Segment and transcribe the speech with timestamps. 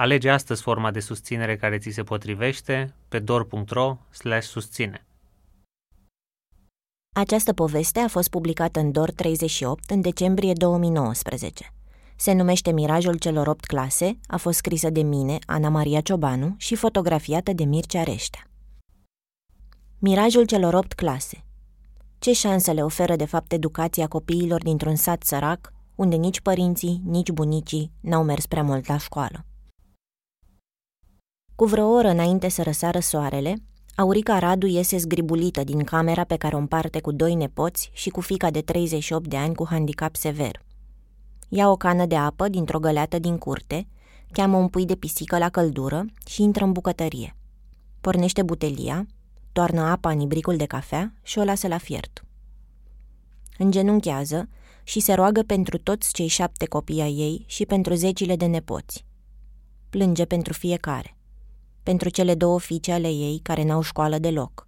[0.00, 3.96] Alege astăzi forma de susținere care ți se potrivește pe dor.ro
[4.40, 5.06] susține.
[7.14, 11.72] Această poveste a fost publicată în DOR 38 în decembrie 2019.
[12.16, 16.74] Se numește Mirajul celor opt clase, a fost scrisă de mine, Ana Maria Ciobanu, și
[16.74, 18.50] fotografiată de Mircea Reștea.
[19.98, 21.44] Mirajul celor opt clase
[22.18, 27.30] Ce șanse le oferă de fapt educația copiilor dintr-un sat sărac, unde nici părinții, nici
[27.30, 29.44] bunicii n-au mers prea mult la școală?
[31.60, 33.62] Cu vreo oră înainte să răsară soarele,
[33.94, 38.20] Aurica Radu iese zgribulită din camera pe care o împarte cu doi nepoți și cu
[38.20, 40.62] fica de 38 de ani cu handicap sever.
[41.48, 43.86] Ia o cană de apă dintr-o găleată din curte,
[44.32, 47.36] cheamă un pui de pisică la căldură și intră în bucătărie.
[48.00, 49.06] Pornește butelia,
[49.52, 52.24] toarnă apa în ibricul de cafea și o lasă la fiert.
[53.58, 54.48] Îngenunchează
[54.82, 59.04] și se roagă pentru toți cei șapte copii ai ei și pentru zecile de nepoți.
[59.90, 61.14] Plânge pentru fiecare
[61.82, 64.66] pentru cele două fiice ale ei care n-au școală deloc,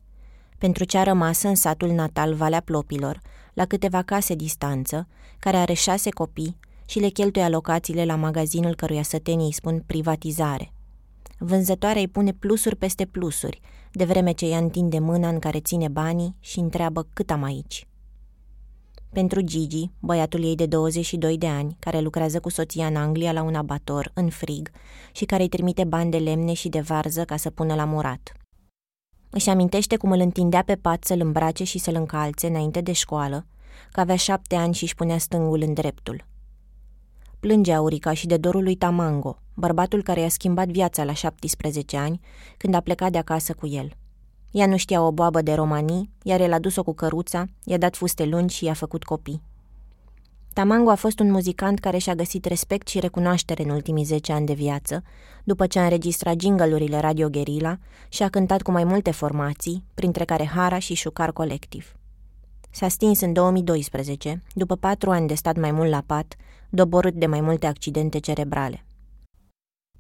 [0.59, 3.21] pentru cea rămasă în satul natal Valea Plopilor,
[3.55, 9.03] la câteva case distanță, care are șase copii și le cheltuie alocațiile la magazinul căruia
[9.03, 10.73] sătenii îi spun privatizare.
[11.39, 13.61] Vânzătoarea îi pune plusuri peste plusuri,
[13.93, 17.87] de vreme ce ea întinde mâna în care ține banii și întreabă cât am aici.
[19.13, 23.43] Pentru Gigi, băiatul ei de 22 de ani, care lucrează cu soția în Anglia la
[23.43, 24.71] un abator, în frig,
[25.13, 28.33] și care îi trimite bani de lemne și de varză ca să pună la murat.
[29.31, 33.47] Își amintește cum îl întindea pe pat să-l îmbrace și să-l încalțe înainte de școală,
[33.91, 36.25] că avea șapte ani și își punea stângul în dreptul.
[37.41, 42.21] Plângea Aurica și de dorul lui Tamango, bărbatul care i-a schimbat viața la 17 ani,
[42.57, 43.93] când a plecat de acasă cu el–
[44.53, 47.97] ea nu știa o boabă de romanii, iar el a dus-o cu căruța, i-a dat
[47.97, 49.43] fuste lungi și i-a făcut copii.
[50.53, 54.47] Tamango a fost un muzicant care și-a găsit respect și recunoaștere în ultimii 10 ani
[54.47, 55.03] de viață,
[55.45, 60.25] după ce a înregistrat jingle Radio Guerilla și a cântat cu mai multe formații, printre
[60.25, 61.97] care Hara și Șucar Colectiv.
[62.71, 66.37] S-a stins în 2012, după patru ani de stat mai mult la pat,
[66.71, 68.85] doborât de mai multe accidente cerebrale.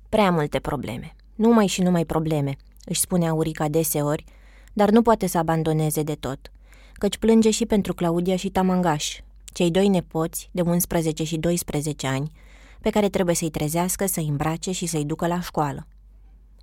[0.09, 1.15] Prea multe probleme.
[1.35, 4.25] Numai și numai probleme, își spune Aurica deseori,
[4.73, 6.53] dar nu poate să abandoneze de tot,
[6.93, 12.33] căci plânge și pentru Claudia și Tamangaș, cei doi nepoți de 11 și 12 ani,
[12.81, 15.87] pe care trebuie să-i trezească, să-i îmbrace și să-i ducă la școală.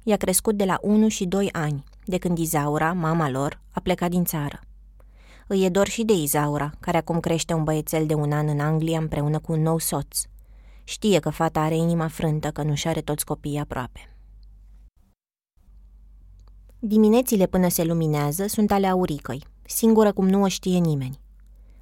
[0.03, 4.09] I-a crescut de la 1 și 2 ani, de când Izaura, mama lor, a plecat
[4.09, 4.59] din țară.
[5.47, 8.59] Îi e dor și de Izaura, care acum crește un băiețel de un an în
[8.59, 10.21] Anglia împreună cu un nou soț.
[10.83, 14.13] Știe că fata are inima frântă, că nu-și are toți copiii aproape.
[16.81, 21.19] Diminețile până se luminează sunt ale auricăi, singură cum nu o știe nimeni.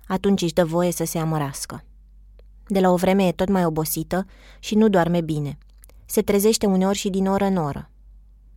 [0.08, 1.84] Atunci își dă voie să se amărască.
[2.68, 4.26] De la o vreme e tot mai obosită
[4.60, 5.58] și nu doarme bine.
[6.06, 7.90] Se trezește uneori și din oră în oră.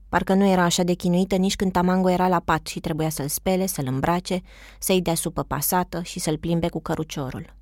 [0.09, 3.29] Parcă nu era așa de chinuită nici când Tamango era la pat și trebuia să-l
[3.29, 4.41] spele, să-l îmbrace,
[4.79, 7.55] să-i dea supă pasată și să-l plimbe cu căruciorul.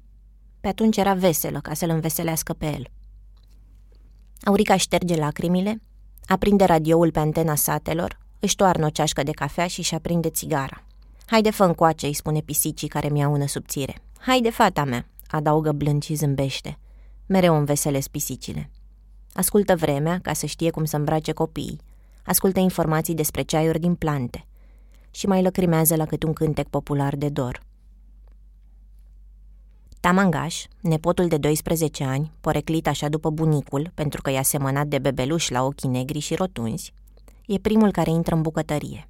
[0.61, 2.87] Pe atunci era veselă ca să-l înveselească pe el.
[4.41, 5.83] Aurica șterge lacrimile,
[6.27, 10.85] aprinde radioul pe antena satelor, își toarnă o ceașcă de cafea și își aprinde țigara.
[11.27, 14.03] Haide, fă încoace, îi spune pisicii care mi-au una subțire.
[14.19, 16.79] Haide, fata mea, adaugă blând și zâmbește.
[17.27, 18.71] Mereu înveselesc pisicile.
[19.33, 21.81] Ascultă vremea ca să știe cum să îmbrace copiii.
[22.25, 24.47] Ascultă informații despre ceaiuri din plante.
[25.11, 27.63] Și mai lăcrimează la cât un cântec popular de dor.
[30.01, 35.49] Tamangaș, nepotul de 12 ani, poreclit așa după bunicul, pentru că i-a semănat de bebeluș
[35.49, 36.93] la ochii negri și rotunzi,
[37.49, 39.09] E primul care intră în bucătărie.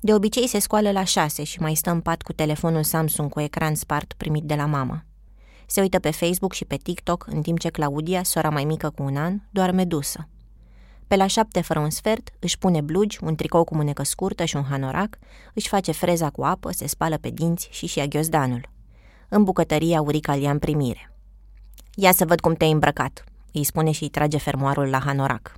[0.00, 3.40] De obicei se scoală la șase și mai stă în pat cu telefonul Samsung cu
[3.40, 5.04] ecran spart primit de la mamă.
[5.66, 9.02] Se uită pe Facebook și pe TikTok, în timp ce Claudia, sora mai mică cu
[9.02, 10.28] un an, doarme dusă.
[11.06, 14.56] Pe la șapte fără un sfert, își pune blugi, un tricou cu mânecă scurtă și
[14.56, 15.18] un hanorac,
[15.54, 18.68] își face freza cu apă, se spală pe dinți și și-a ghiozdanul.
[19.28, 21.12] În bucătărie Aurica îl ia în primire.
[21.94, 25.52] Ia să văd cum te-ai îmbrăcat, îi spune și îi trage fermoarul la hanorac.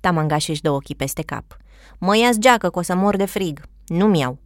[0.00, 1.56] Tamangaș își dă ochii peste cap.
[1.98, 3.62] Mă ia geacă, că o să mor de frig.
[3.86, 4.38] Nu-mi iau.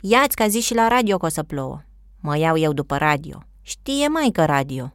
[0.00, 1.82] Ia-ți ca zi și la radio că o să plouă.
[2.20, 3.42] Mă iau eu după radio.
[3.62, 4.92] Știe mai că radio.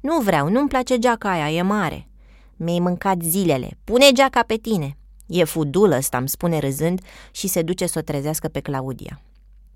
[0.00, 2.08] Nu vreau, nu-mi place geaca aia, e mare.
[2.56, 3.78] Mi-ai mâncat zilele.
[3.84, 4.96] Pune geaca pe tine.
[5.26, 7.00] E fudul ăsta, îmi spune râzând
[7.30, 9.20] și se duce să o trezească pe Claudia.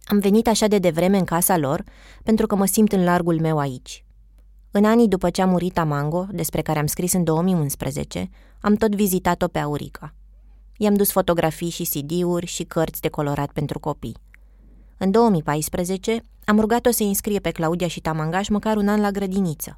[0.05, 1.85] Am venit așa de devreme în casa lor
[2.23, 4.05] pentru că mă simt în largul meu aici.
[4.71, 8.31] În anii după ce a murit Amango, despre care am scris în 2011,
[8.61, 10.15] am tot vizitat-o pe Aurica.
[10.77, 14.17] I-am dus fotografii și CD-uri și cărți de colorat pentru copii.
[14.99, 19.77] În 2014 am rugat-o să înscrie pe Claudia și Tamangaș măcar un an la grădiniță.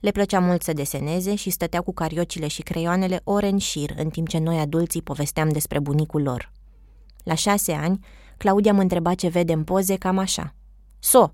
[0.00, 4.08] Le plăcea mult să deseneze și stăteau cu cariocile și creioanele ore în șir, în
[4.08, 6.52] timp ce noi adulții povesteam despre bunicul lor.
[7.24, 8.04] La șase ani,
[8.36, 10.54] Claudia mă întreba ce vede în poze cam așa.
[10.98, 11.28] So!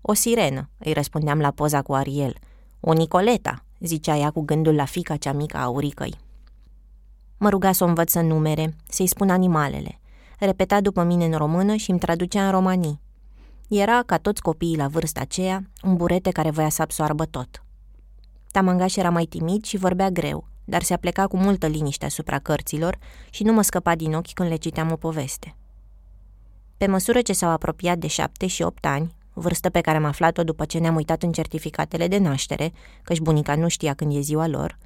[0.00, 2.34] O sirenă, îi răspundeam la poza cu Ariel.
[2.80, 6.14] O Nicoleta, zicea ea cu gândul la fica cea mică a Auricăi.
[7.38, 9.98] Mă ruga să o învăț să numere, să-i spun animalele.
[10.38, 13.00] Repeta după mine în română și îmi traducea în romanii.
[13.68, 17.62] Era, ca toți copiii la vârsta aceea, un burete care voia să absoarbă tot.
[18.50, 22.98] Tamangaș era mai timid și vorbea greu, dar se apleca cu multă liniște asupra cărților
[23.30, 25.54] și nu mă scăpa din ochi când le citeam o poveste.
[26.76, 30.44] Pe măsură ce s-au apropiat de șapte și opt ani, vârstă pe care am aflat-o
[30.44, 34.46] după ce ne-am uitat în certificatele de naștere, căci bunica nu știa când e ziua
[34.46, 34.78] lor,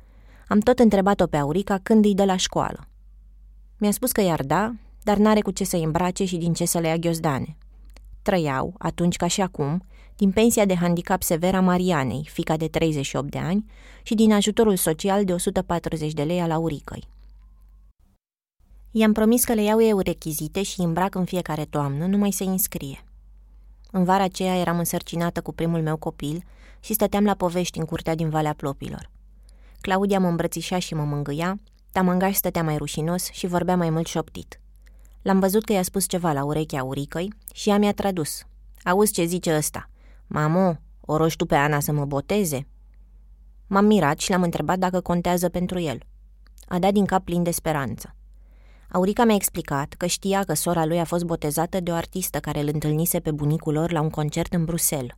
[0.49, 2.88] am tot întrebat-o pe Aurica când îi dă la școală.
[3.78, 4.72] Mi-a spus că i-ar da,
[5.02, 7.56] dar n-are cu ce să-i îmbrace și din ce să le ia ghiozdane.
[8.22, 9.82] Trăiau, atunci ca și acum,
[10.16, 13.64] din pensia de handicap sever a Marianei, fica de 38 de ani,
[14.02, 17.08] și din ajutorul social de 140 de lei al Auricăi.
[18.90, 22.44] I-am promis că le iau eu rechizite și îi îmbrac în fiecare toamnă, numai să
[22.44, 23.05] înscrie.
[23.94, 26.44] În vara aceea eram însărcinată cu primul meu copil
[26.81, 29.11] și stăteam la povești în curtea din Valea Plopilor.
[29.81, 31.59] Claudia mă îmbrățișa și mă mângâia,
[31.93, 34.61] Tamangaș stătea mai rușinos și vorbea mai mult șoptit.
[35.23, 38.43] L-am văzut că i-a spus ceva la urechea Auricăi și ea mi-a tradus.
[38.85, 39.89] Auzi ce zice ăsta?
[40.27, 42.67] Mamo, o rogi tu pe Ana să mă boteze?
[43.67, 45.99] M-am mirat și l-am întrebat dacă contează pentru el.
[46.67, 48.15] A dat din cap plin de speranță.
[48.94, 52.61] Aurica mi-a explicat că știa că sora lui a fost botezată de o artistă care
[52.61, 55.17] îl întâlnise pe bunicul lor la un concert în Bruxelles.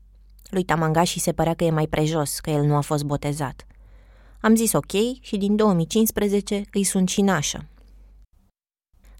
[0.50, 3.66] Lui Tamangashi se părea că e mai prejos, că el nu a fost botezat.
[4.40, 7.66] Am zis ok și din 2015 îi sunt și nașă.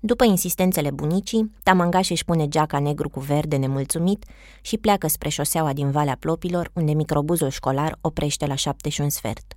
[0.01, 4.25] După insistențele bunicii, Tamangaș își pune geaca negru cu verde nemulțumit
[4.61, 9.09] și pleacă spre șoseaua din Valea Plopilor, unde microbuzul școlar oprește la șapte și un
[9.09, 9.54] sfert.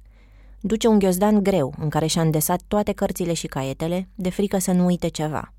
[0.68, 4.72] Duce un ghiozdan greu, în care și-a îndesat toate cărțile și caietele, de frică să
[4.72, 5.54] nu uite ceva.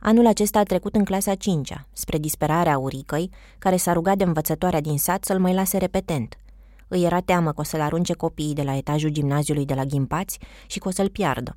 [0.00, 4.80] Anul acesta a trecut în clasa 5 spre disperarea Uricăi, care s-a rugat de învățătoarea
[4.80, 6.36] din sat să-l mai lase repetent.
[6.88, 10.38] Îi era teamă că o să-l arunce copiii de la etajul gimnaziului de la Ghimpați
[10.66, 11.52] și că o să-l piardă.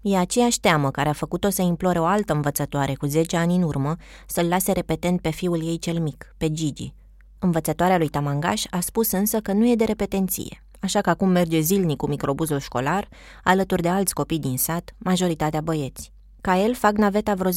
[0.00, 3.62] E aceeași teamă care a făcut-o să implore o altă învățătoare cu 10 ani în
[3.62, 3.96] urmă
[4.26, 6.92] să-l lase repetent pe fiul ei cel mic, pe Gigi.
[7.38, 11.60] Învățătoarea lui Tamangaș a spus însă că nu e de repetenție, așa că acum merge
[11.60, 13.08] zilnic cu microbuzul școlar,
[13.44, 16.12] alături de alți copii din sat, majoritatea băieți.
[16.40, 17.54] Ca el fac naveta vreo 10%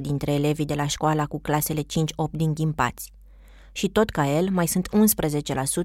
[0.00, 1.84] dintre elevii de la școala cu clasele 5-8
[2.30, 3.12] din Ghimpați.
[3.72, 4.88] Și tot ca el, mai sunt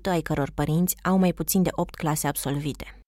[0.07, 2.99] 11% ai căror părinți au mai puțin de 8 clase absolvite.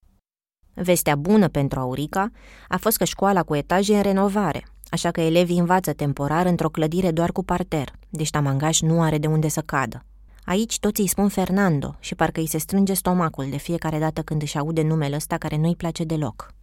[0.73, 2.31] Vestea bună pentru Aurica
[2.67, 6.69] a fost că școala cu etaje e în renovare, așa că elevii învață temporar într-o
[6.69, 10.05] clădire doar cu parter, deci tamangaș nu are de unde să cadă.
[10.45, 14.41] Aici toți îi spun Fernando și parcă îi se strânge stomacul de fiecare dată când
[14.41, 16.53] își aude numele ăsta care nu-i place deloc.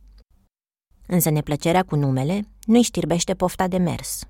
[1.06, 4.24] Însă neplăcerea cu numele nu-i știrbește pofta de mers.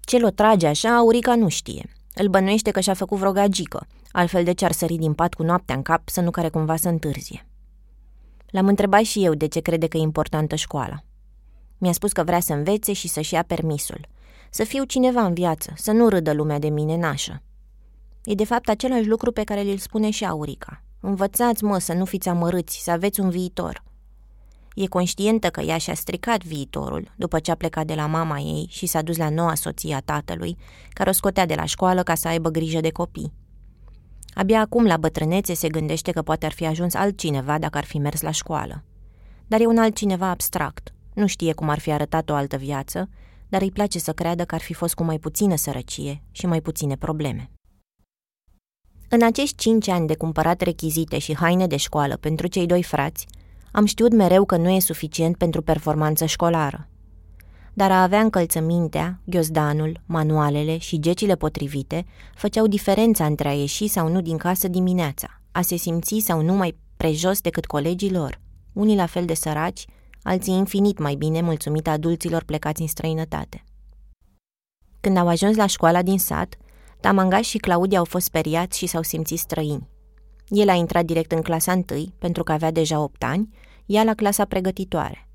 [0.00, 1.90] Ce l-o trage așa, Aurica nu știe.
[2.14, 5.42] Îl bănuiește că și-a făcut vreo gagică, altfel de ce ar sări din pat cu
[5.42, 7.46] noaptea în cap să nu care cumva să întârzie.
[8.50, 11.02] L-am întrebat și eu de ce crede că e importantă școala.
[11.78, 14.08] Mi-a spus că vrea să învețe și să-și ia permisul.
[14.50, 17.42] Să fiu cineva în viață, să nu râdă lumea de mine nașă.
[18.24, 20.82] E de fapt același lucru pe care îl spune și Aurica.
[21.00, 23.82] Învățați, mă, să nu fiți amărâți, să aveți un viitor.
[24.74, 28.66] E conștientă că ea și-a stricat viitorul după ce a plecat de la mama ei
[28.68, 30.56] și s-a dus la noua soție a tatălui,
[30.88, 33.32] care o scotea de la școală ca să aibă grijă de copii.
[34.34, 37.98] Abia acum, la bătrânețe, se gândește că poate ar fi ajuns altcineva dacă ar fi
[37.98, 38.84] mers la școală.
[39.46, 40.94] Dar e un altcineva abstract.
[41.14, 43.08] Nu știe cum ar fi arătat o altă viață,
[43.48, 46.60] dar îi place să creadă că ar fi fost cu mai puțină sărăcie și mai
[46.60, 47.50] puține probleme.
[49.12, 53.26] În acești cinci ani de cumpărat rechizite și haine de școală pentru cei doi frați,
[53.72, 56.88] am știut mereu că nu e suficient pentru performanță școlară.
[57.72, 64.08] Dar a avea încălțămintea, ghiozdanul, manualele și gecile potrivite făceau diferența între a ieși sau
[64.08, 68.40] nu din casă dimineața, a se simți sau nu mai prejos decât colegii lor,
[68.72, 69.86] unii la fel de săraci,
[70.22, 73.64] alții infinit mai bine mulțumit adulților plecați în străinătate.
[75.00, 76.54] Când au ajuns la școala din sat,
[77.00, 79.88] Tamangaș și Claudia au fost speriați și s-au simțit străini.
[80.48, 83.48] El a intrat direct în clasa întâi, pentru că avea deja 8 ani,
[83.86, 85.28] ea la clasa pregătitoare.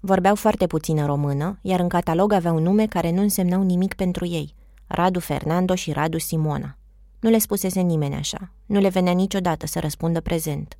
[0.00, 4.54] Vorbeau foarte puțină română, iar în catalog aveau nume care nu însemnau nimic pentru ei,
[4.86, 6.78] Radu Fernando și Radu Simona.
[7.20, 10.76] Nu le spusese nimeni așa, nu le venea niciodată să răspundă prezent.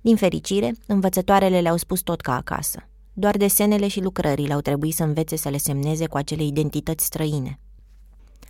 [0.00, 2.88] Din fericire, învățătoarele le-au spus tot ca acasă.
[3.12, 7.58] Doar desenele și lucrările au trebuit să învețe să le semneze cu acele identități străine.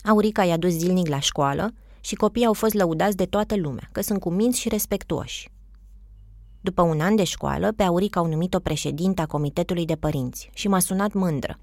[0.05, 4.01] Aurica i-a dus zilnic la școală și copiii au fost lăudați de toată lumea, că
[4.01, 5.51] sunt cuminți și respectuoși.
[6.61, 10.79] După un an de școală, pe Aurica au numit-o președinta comitetului de părinți și m-a
[10.79, 11.59] sunat mândră.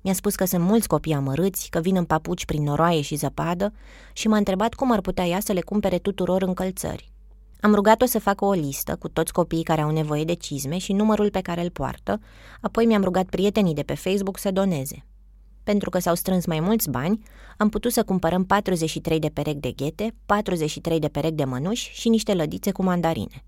[0.00, 3.72] Mi-a spus că sunt mulți copii amărâți, că vin în papuci prin noroaie și zăpadă
[4.12, 7.12] și m-a întrebat cum ar putea ea să le cumpere tuturor încălțări.
[7.60, 10.92] Am rugat-o să facă o listă cu toți copiii care au nevoie de cizme și
[10.92, 12.20] numărul pe care îl poartă,
[12.60, 15.04] apoi mi-am rugat prietenii de pe Facebook să doneze.
[15.64, 17.22] Pentru că s-au strâns mai mulți bani,
[17.56, 22.08] am putut să cumpărăm 43 de perechi de ghete, 43 de perechi de mănuși și
[22.08, 23.44] niște lădițe cu mandarine.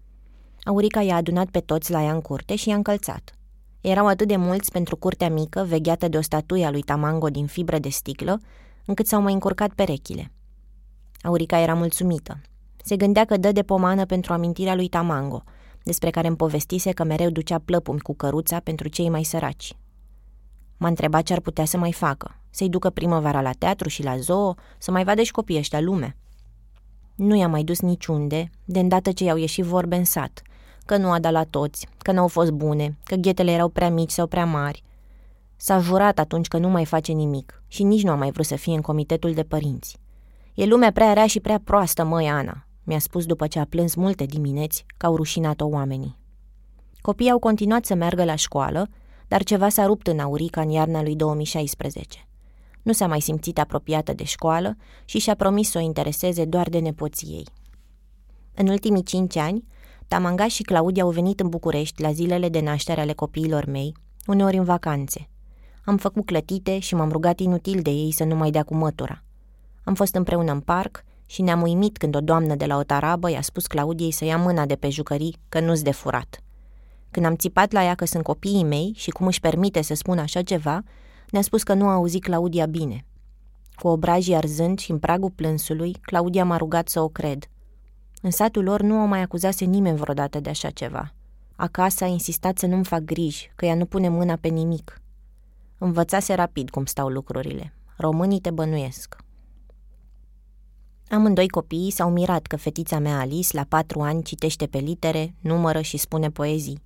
[0.63, 3.35] Aurica i-a adunat pe toți la ea în curte și i-a încălțat.
[3.81, 7.47] Erau atât de mulți pentru curtea mică, vegheată de o statuie a lui Tamango din
[7.47, 8.41] fibră de sticlă,
[8.85, 10.33] încât s-au mai încurcat perechile.
[11.21, 12.41] Aurica era mulțumită.
[12.85, 15.43] Se gândea că dă de pomană pentru amintirea lui Tamango,
[15.83, 19.77] despre care îmi povestise că mereu ducea plăpumi cu căruța pentru cei mai săraci.
[20.77, 22.41] M-a întrebat ce ar putea să mai facă.
[22.51, 26.17] Să-i ducă primăvara la teatru și la zoo, să mai vadă și copiii ăștia lume.
[27.15, 30.43] Nu i-a mai dus niciunde, de îndată ce i-au ieșit vorbe în sat,
[30.87, 34.11] că nu a dat la toți, că n-au fost bune, că ghetele erau prea mici
[34.11, 34.85] sau prea mari.
[35.57, 38.57] S-a jurat atunci că nu mai face nimic și nici nu a mai vrut să
[38.57, 39.99] fie în comitetul de părinți.
[40.55, 43.95] E lumea prea rea și prea proastă, măi, Ana, mi-a spus după ce a plâns
[43.95, 46.19] multe dimineți că au rușinat-o oamenii.
[47.01, 48.89] Copiii au continuat să meargă la școală,
[49.29, 52.27] dar ceva s-a rupt în Aurica în iarna lui 2016.
[52.83, 56.79] Nu s-a mai simțit apropiată de școală și și-a promis să o intereseze doar de
[56.79, 57.47] nepoții ei.
[58.55, 59.65] În ultimii cinci ani,
[60.09, 63.95] Tamanga și Claudia au venit în București la zilele de naștere ale copiilor mei,
[64.27, 65.29] uneori în vacanțe.
[65.85, 69.23] Am făcut clătite și m-am rugat inutil de ei să nu mai dea cu mătura.
[69.85, 73.31] Am fost împreună în parc și ne-am uimit când o doamnă de la o tarabă
[73.31, 76.41] i-a spus Claudiei să ia mâna de pe jucării, că nu-s de furat.
[77.17, 80.21] Când am țipat la ea că sunt copiii mei și cum își permite să spună
[80.21, 80.83] așa ceva,
[81.31, 83.05] ne-a spus că nu a auzit Claudia bine.
[83.75, 87.49] Cu obrajii arzând și în pragul plânsului, Claudia m-a rugat să o cred.
[88.23, 91.15] În satul lor nu o mai acuzase nimeni vreodată de așa ceva.
[91.55, 95.01] Acasă a insistat să nu-mi fac griji, că ea nu pune mâna pe nimic.
[95.79, 97.75] Învățase rapid cum stau lucrurile.
[97.97, 99.17] Românii te bănuiesc.
[101.09, 105.81] Amândoi copiii s-au mirat că fetița mea Alice, la patru ani, citește pe litere, numără
[105.81, 106.85] și spune poezii.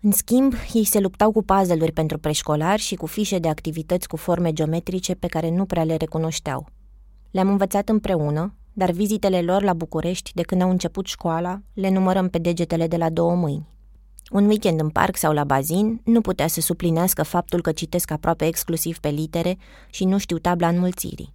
[0.00, 4.16] În schimb, ei se luptau cu puzzle-uri pentru preșcolari și cu fișe de activități cu
[4.16, 6.66] forme geometrice pe care nu prea le recunoșteau.
[7.30, 12.28] Le-am învățat împreună, dar vizitele lor la București, de când au început școala, le numărăm
[12.28, 13.68] pe degetele de la două mâini.
[14.30, 18.46] Un weekend în parc sau la bazin nu putea să suplinească faptul că citesc aproape
[18.46, 19.56] exclusiv pe litere
[19.90, 21.34] și nu știu tabla înmulțirii.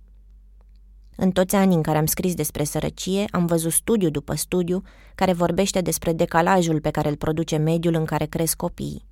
[1.15, 4.81] În toți anii în care am scris despre sărăcie, am văzut studiu după studiu
[5.15, 9.05] care vorbește despre decalajul pe care îl produce mediul în care cresc copiii.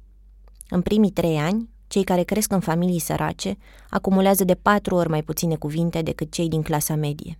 [0.69, 3.57] În primii trei ani, cei care cresc în familii sărace
[3.89, 7.39] acumulează de patru ori mai puține cuvinte decât cei din clasa medie.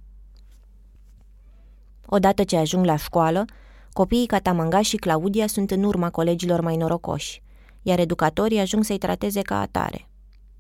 [2.05, 3.45] Odată ce ajung la școală,
[3.93, 7.41] copiii Catamanga și Claudia sunt în urma colegilor mai norocoși,
[7.81, 10.07] iar educatorii ajung să-i trateze ca atare.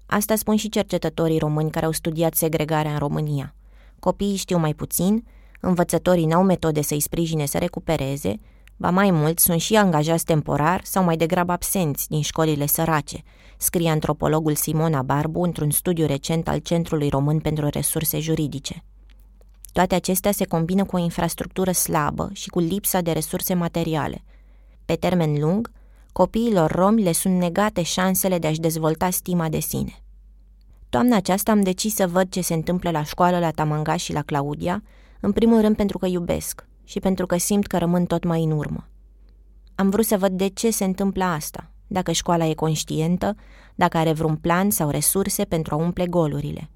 [0.05, 3.53] Asta spun și cercetătorii români care au studiat segregarea în România–
[4.01, 5.23] copiii știu mai puțin,
[5.59, 8.35] învățătorii n-au metode să-i sprijine să recupereze,
[8.77, 13.23] ba mai mult sunt și angajați temporar sau mai degrabă absenți din școlile sărace,
[13.57, 18.83] scrie antropologul Simona Barbu într-un studiu recent al Centrului Român pentru Resurse Juridice.
[19.71, 24.23] Toate acestea se combină cu o infrastructură slabă și cu lipsa de resurse materiale.
[24.85, 25.71] Pe termen lung,
[26.11, 30.03] copiilor romi le sunt negate șansele de a-și dezvolta stima de sine.
[30.91, 34.21] Toamna aceasta am decis să văd ce se întâmplă la școală la Tamanga și la
[34.21, 34.83] Claudia,
[35.19, 38.51] în primul rând pentru că iubesc și pentru că simt că rămân tot mai în
[38.51, 38.87] urmă.
[39.75, 43.35] Am vrut să văd de ce se întâmplă asta, dacă școala e conștientă,
[43.75, 46.69] dacă are vreun plan sau resurse pentru a umple golurile.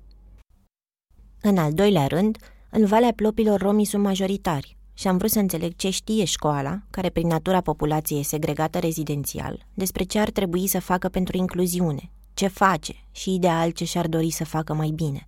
[1.41, 2.37] În al doilea rând,
[2.69, 7.09] în Valea Plopilor romii sunt majoritari și am vrut să înțeleg ce știe școala, care
[7.09, 12.47] prin natura populației e segregată rezidențial, despre ce ar trebui să facă pentru incluziune, ce
[12.47, 15.27] face și ideal ce și-ar dori să facă mai bine.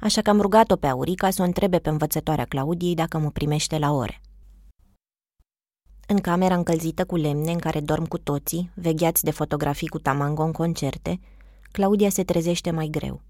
[0.00, 3.78] Așa că am rugat-o pe Aurica să o întrebe pe învățătoarea Claudiei dacă mă primește
[3.78, 4.20] la ore.
[6.06, 10.42] În camera încălzită cu lemne în care dorm cu toții, vegheați de fotografii cu tamango
[10.42, 11.20] în concerte,
[11.72, 13.20] Claudia se trezește mai greu.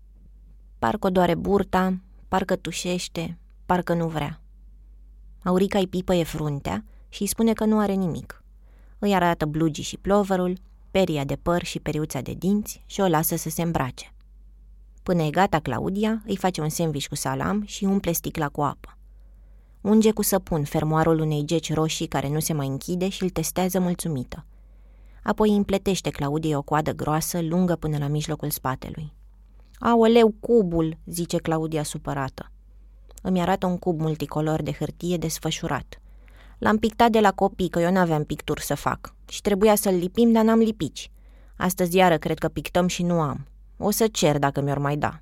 [0.78, 1.98] Parcă doare burta,
[2.28, 4.40] parcă tușește, parcă nu vrea.
[5.42, 8.44] Aurica îi pipăie fruntea și îi spune că nu are nimic.
[8.98, 10.58] Îi arată blugii și ploverul,
[10.94, 14.12] peria de păr și periuța de dinți și o lasă să se îmbrace.
[15.02, 18.98] Până e gata Claudia, îi face un sandwich cu salam și umple sticla cu apă.
[19.80, 23.80] Unge cu săpun fermoarul unei geci roșii care nu se mai închide și îl testează
[23.80, 24.44] mulțumită.
[25.22, 29.12] Apoi îi împletește Claudiei o coadă groasă, lungă până la mijlocul spatelui.
[29.78, 32.50] Aoleu, cubul!" zice Claudia supărată.
[33.22, 36.00] Îmi arată un cub multicolor de hârtie desfășurat.
[36.58, 39.13] L-am pictat de la copii, că eu n-aveam picturi să fac.
[39.28, 41.10] Și trebuia să-l lipim, dar n-am lipici.
[41.56, 43.46] Astăzi iară cred că pictăm și nu am.
[43.76, 45.20] O să cer dacă mi-or mai da.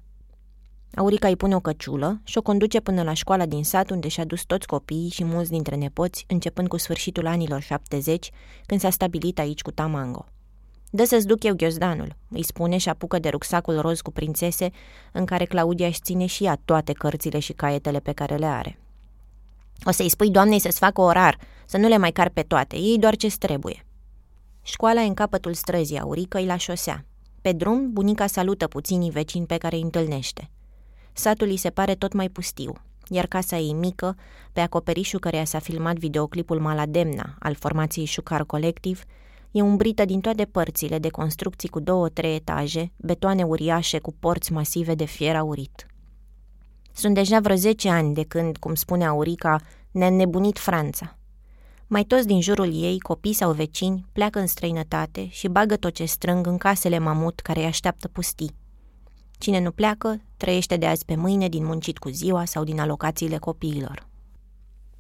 [0.95, 4.25] Aurica îi pune o căciulă și o conduce până la școala din sat unde și-a
[4.25, 8.31] dus toți copiii și mulți dintre nepoți, începând cu sfârșitul anilor 70,
[8.67, 10.27] când s-a stabilit aici cu Tamango.
[10.91, 14.71] Dă să-ți duc eu ghiozdanul, îi spune și apucă de rucsacul roz cu prințese,
[15.13, 18.79] în care Claudia își ține și ea toate cărțile și caietele pe care le are.
[19.85, 22.99] O să-i spui doamnei să-ți facă orar, să nu le mai car pe toate, ei
[22.99, 23.85] doar ce trebuie.
[24.63, 27.05] Școala e în capătul străzii Aurică, la șosea.
[27.41, 30.51] Pe drum, bunica salută puținii vecini pe care îi întâlnește.
[31.13, 32.73] Satul îi se pare tot mai pustiu,
[33.09, 34.17] iar casa ei mică,
[34.53, 39.05] pe acoperișul căreia s-a filmat videoclipul Malademna al formației Șucar Colectiv,
[39.51, 44.95] e umbrită din toate părțile de construcții cu două-trei etaje, betoane uriașe cu porți masive
[44.95, 45.87] de fier aurit.
[46.93, 51.17] Sunt deja vreo 10 ani de când, cum spune Aurica, ne-a nebunit Franța.
[51.93, 56.05] Mai toți din jurul ei, copii sau vecini, pleacă în străinătate și bagă tot ce
[56.05, 58.55] strâng în casele mamut care îi așteaptă pustii.
[59.39, 63.39] Cine nu pleacă, trăiește de azi pe mâine din muncit cu ziua sau din alocațiile
[63.39, 64.09] copiilor.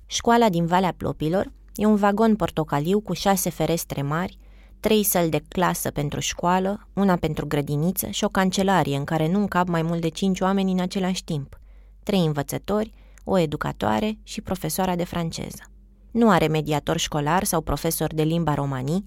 [0.06, 4.38] Școala din Valea Plopilor e un vagon portocaliu cu șase ferestre mari,
[4.80, 9.38] trei săli de clasă pentru școală, una pentru grădiniță și o cancelarie în care nu
[9.38, 11.58] încap mai mult de cinci oameni în același timp.
[12.02, 12.92] Trei învățători,
[13.24, 15.62] o educatoare și profesoara de franceză.
[16.12, 19.04] Nu are mediator școlar sau profesor de limba romanii,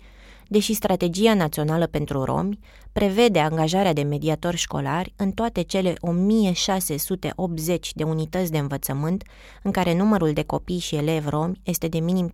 [0.47, 2.59] deși Strategia Națională pentru Romi
[2.91, 9.23] prevede angajarea de mediatori școlari în toate cele 1680 de unități de învățământ
[9.63, 12.33] în care numărul de copii și elevi romi este de minim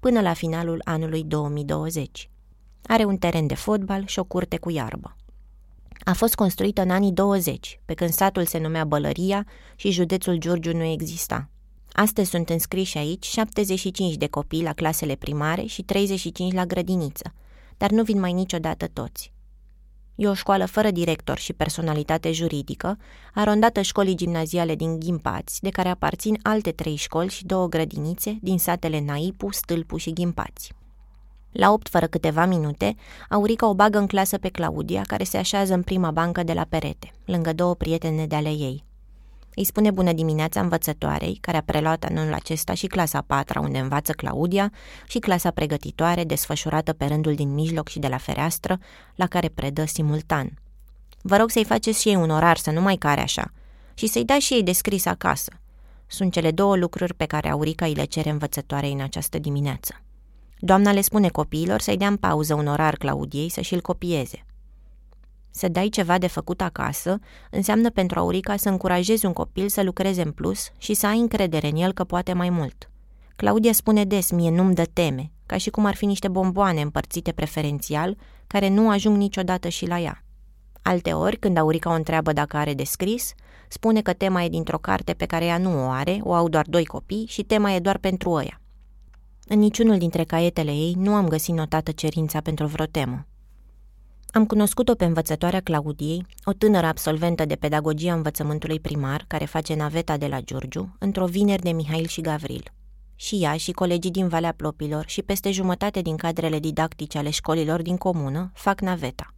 [0.00, 2.30] până la finalul anului 2020.
[2.82, 5.16] Are un teren de fotbal și o curte cu iarbă.
[6.04, 10.76] A fost construită în anii 20, pe când satul se numea Bălăria și județul Giurgiu
[10.76, 11.48] nu exista.
[11.92, 17.34] Astăzi sunt înscriși aici 75 de copii la clasele primare și 35 la grădiniță,
[17.76, 19.32] dar nu vin mai niciodată toți.
[20.14, 22.98] E o școală fără director și personalitate juridică,
[23.34, 28.58] arondată școlii gimnaziale din Ghimpați, de care aparțin alte trei școli și două grădinițe din
[28.58, 30.72] satele Naipu, Stâlpu și Ghimpați.
[31.52, 32.94] La opt fără câteva minute,
[33.28, 36.64] Aurica o bagă în clasă pe Claudia, care se așează în prima bancă de la
[36.68, 38.84] perete, lângă două prietene de ale ei.
[39.54, 44.12] Îi spune bună dimineața învățătoarei, care a preluat anul acesta și clasa patra, unde învață
[44.12, 44.72] Claudia,
[45.06, 48.78] și clasa pregătitoare, desfășurată pe rândul din mijloc și de la fereastră,
[49.14, 50.58] la care predă simultan.
[51.22, 53.52] Vă rog să-i faceți și ei un orar, să nu mai care așa,
[53.94, 55.52] și să-i dați și ei descris acasă.
[56.06, 60.00] Sunt cele două lucruri pe care Aurica îi le cere învățătoarei în această dimineață.
[60.58, 64.44] Doamna le spune copiilor să-i dea în pauză un orar Claudiei să și-l copieze.
[65.54, 67.18] Să dai ceva de făcut acasă
[67.50, 71.68] înseamnă pentru Aurica să încurajezi un copil să lucreze în plus și să ai încredere
[71.68, 72.90] în el că poate mai mult.
[73.36, 77.32] Claudia spune des, mie nu-mi dă teme, ca și cum ar fi niște bomboane împărțite
[77.32, 80.24] preferențial, care nu ajung niciodată și la ea.
[80.82, 83.32] Alte ori, când Aurica o întreabă dacă are de scris,
[83.68, 86.66] spune că tema e dintr-o carte pe care ea nu o are, o au doar
[86.68, 88.60] doi copii și tema e doar pentru ăia.
[89.46, 93.26] În niciunul dintre caietele ei nu am găsit notată cerința pentru vreo temă.
[94.34, 100.16] Am cunoscut-o pe învățătoarea Claudiei, o tânără absolventă de pedagogia învățământului primar, care face naveta
[100.16, 102.72] de la Giurgiu, într-o vineri de Mihail și Gavril.
[103.16, 107.82] Și ea și colegii din Valea Plopilor și peste jumătate din cadrele didactice ale școlilor
[107.82, 109.34] din comună fac naveta.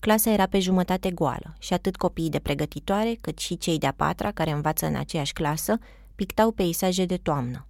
[0.00, 4.30] Clasa era pe jumătate goală și atât copiii de pregătitoare cât și cei de-a patra
[4.30, 5.78] care învață în aceeași clasă
[6.14, 7.66] pictau peisaje de toamnă.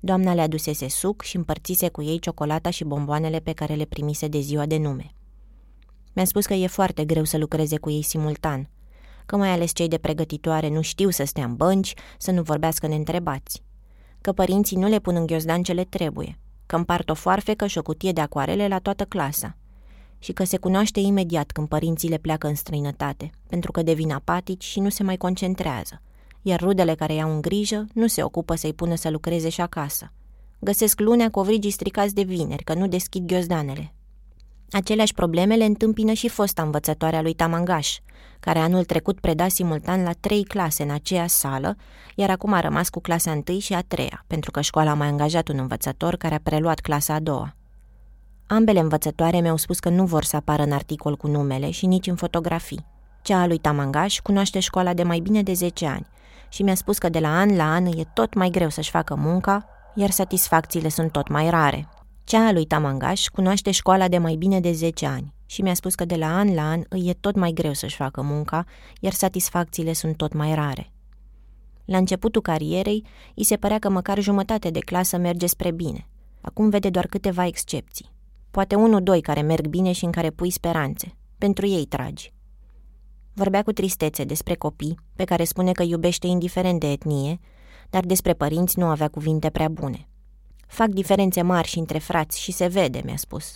[0.00, 4.28] Doamna le adusese suc și împărțise cu ei ciocolata și bomboanele pe care le primise
[4.28, 5.12] de ziua de nume.
[6.18, 8.68] Mi-a spus că e foarte greu să lucreze cu ei simultan,
[9.26, 12.86] că mai ales cei de pregătitoare nu știu să stea în bănci, să nu vorbească
[12.86, 13.62] neîntrebați,
[14.20, 17.78] că părinții nu le pun în ghiozdan ce le trebuie, că împart o foarfecă și
[17.78, 19.56] o cutie de acoarele la toată clasa.
[20.18, 24.64] Și că se cunoaște imediat când părinții le pleacă în străinătate, pentru că devin apatici
[24.64, 26.02] și nu se mai concentrează,
[26.42, 30.12] iar rudele care iau în grijă nu se ocupă să-i pună să lucreze și acasă.
[30.58, 33.92] Găsesc lunea covrigii stricați de vineri, că nu deschid ghiozdanele,
[34.70, 37.98] Aceleași probleme le întâmpină și fosta învățătoarea lui Tamangaș,
[38.40, 41.76] care anul trecut preda simultan la trei clase în aceea sală,
[42.14, 45.06] iar acum a rămas cu clasa întâi și a treia, pentru că școala a mai
[45.06, 47.56] angajat un învățător care a preluat clasa a doua.
[48.46, 52.06] Ambele învățătoare mi-au spus că nu vor să apară în articol cu numele și nici
[52.06, 52.86] în fotografii.
[53.22, 56.06] Cea a lui Tamangaș cunoaște școala de mai bine de 10 ani
[56.48, 59.14] și mi-a spus că de la an la an e tot mai greu să-și facă
[59.14, 61.88] munca, iar satisfacțiile sunt tot mai rare.
[62.28, 65.94] Cea a lui Tamangaș cunoaște școala de mai bine de 10 ani și mi-a spus
[65.94, 68.64] că de la an la an îi e tot mai greu să-și facă munca,
[69.00, 70.92] iar satisfacțiile sunt tot mai rare.
[71.84, 76.06] La începutul carierei, îi se părea că măcar jumătate de clasă merge spre bine.
[76.40, 78.12] Acum vede doar câteva excepții.
[78.50, 81.16] Poate unul, doi care merg bine și în care pui speranțe.
[81.38, 82.32] Pentru ei tragi.
[83.32, 87.40] Vorbea cu tristețe despre copii, pe care spune că iubește indiferent de etnie,
[87.90, 90.07] dar despre părinți nu avea cuvinte prea bune.
[90.68, 93.52] Fac diferențe mari și între frați și se vede, mi-a spus.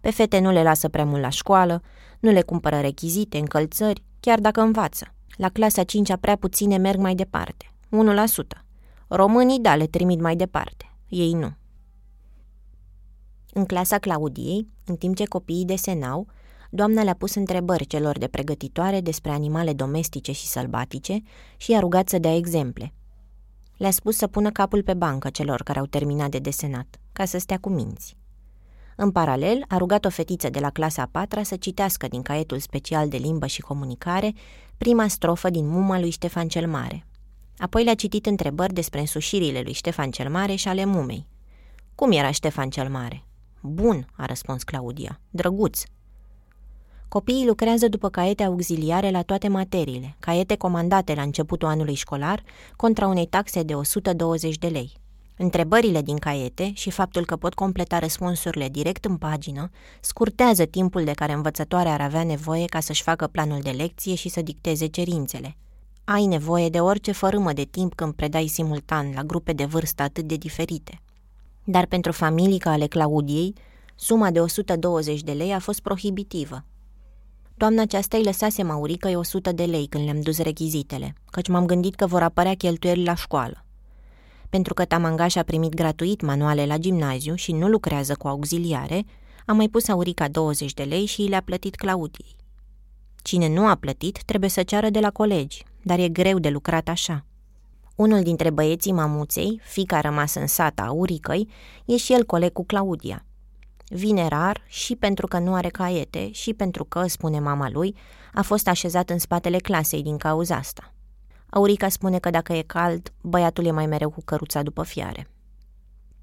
[0.00, 1.82] Pe fete nu le lasă prea mult la școală,
[2.20, 5.14] nu le cumpără rechizite, încălțări, chiar dacă învață.
[5.36, 8.64] La clasa 5 prea puține merg mai departe, 1%.
[9.08, 11.52] Românii, da, le trimit mai departe, ei nu.
[13.52, 16.26] În clasa Claudiei, în timp ce copiii desenau,
[16.70, 21.22] doamna le-a pus întrebări celor de pregătitoare despre animale domestice și sălbatice
[21.56, 22.92] și i-a rugat să dea exemple.
[23.80, 27.38] Le-a spus să pună capul pe bancă celor care au terminat de desenat, ca să
[27.38, 28.16] stea cu minți.
[28.96, 32.58] În paralel, a rugat o fetiță de la clasa a patra să citească din caietul
[32.58, 34.32] special de limbă și comunicare
[34.78, 37.06] prima strofă din Muma lui Ștefan cel Mare.
[37.56, 41.26] Apoi le-a citit întrebări despre însușirile lui Ștefan cel Mare și ale mumei.
[41.94, 43.24] Cum era Ștefan cel Mare?
[43.62, 45.20] Bun, a răspuns Claudia.
[45.30, 45.82] Drăguț.
[47.10, 52.42] Copiii lucrează după caiete auxiliare la toate materiile, caiete comandate la începutul anului școlar,
[52.76, 54.92] contra unei taxe de 120 de lei.
[55.36, 59.70] Întrebările din caiete și faptul că pot completa răspunsurile direct în pagină
[60.00, 64.28] scurtează timpul de care învățătoarea ar avea nevoie ca să-și facă planul de lecție și
[64.28, 65.56] să dicteze cerințele.
[66.04, 70.24] Ai nevoie de orice fărâmă de timp când predai simultan la grupe de vârstă atât
[70.24, 71.00] de diferite.
[71.64, 73.54] Dar pentru familii ca ale Claudiei,
[73.94, 76.64] suma de 120 de lei a fost prohibitivă.
[77.60, 81.94] Toamna aceasta îi lăsase Maurică 100 de lei când le-am dus rechizitele, căci m-am gândit
[81.94, 83.64] că vor apărea cheltuieli la școală.
[84.50, 89.04] Pentru că Tamangaș a primit gratuit manuale la gimnaziu și nu lucrează cu auxiliare,
[89.46, 92.36] am mai pus Aurica 20 de lei și le-a plătit Claudiei.
[93.22, 96.88] Cine nu a plătit trebuie să ceară de la colegi, dar e greu de lucrat
[96.88, 97.24] așa.
[97.94, 101.48] Unul dintre băieții mamuței, fica rămas în sata Auricăi,
[101.84, 103.24] e și el coleg cu Claudia.
[103.92, 107.96] Vine rar și pentru că nu are caiete și pentru că, spune mama lui,
[108.34, 110.94] a fost așezat în spatele clasei din cauza asta.
[111.50, 115.30] Aurica spune că dacă e cald, băiatul e mai mereu cu căruța după fiare.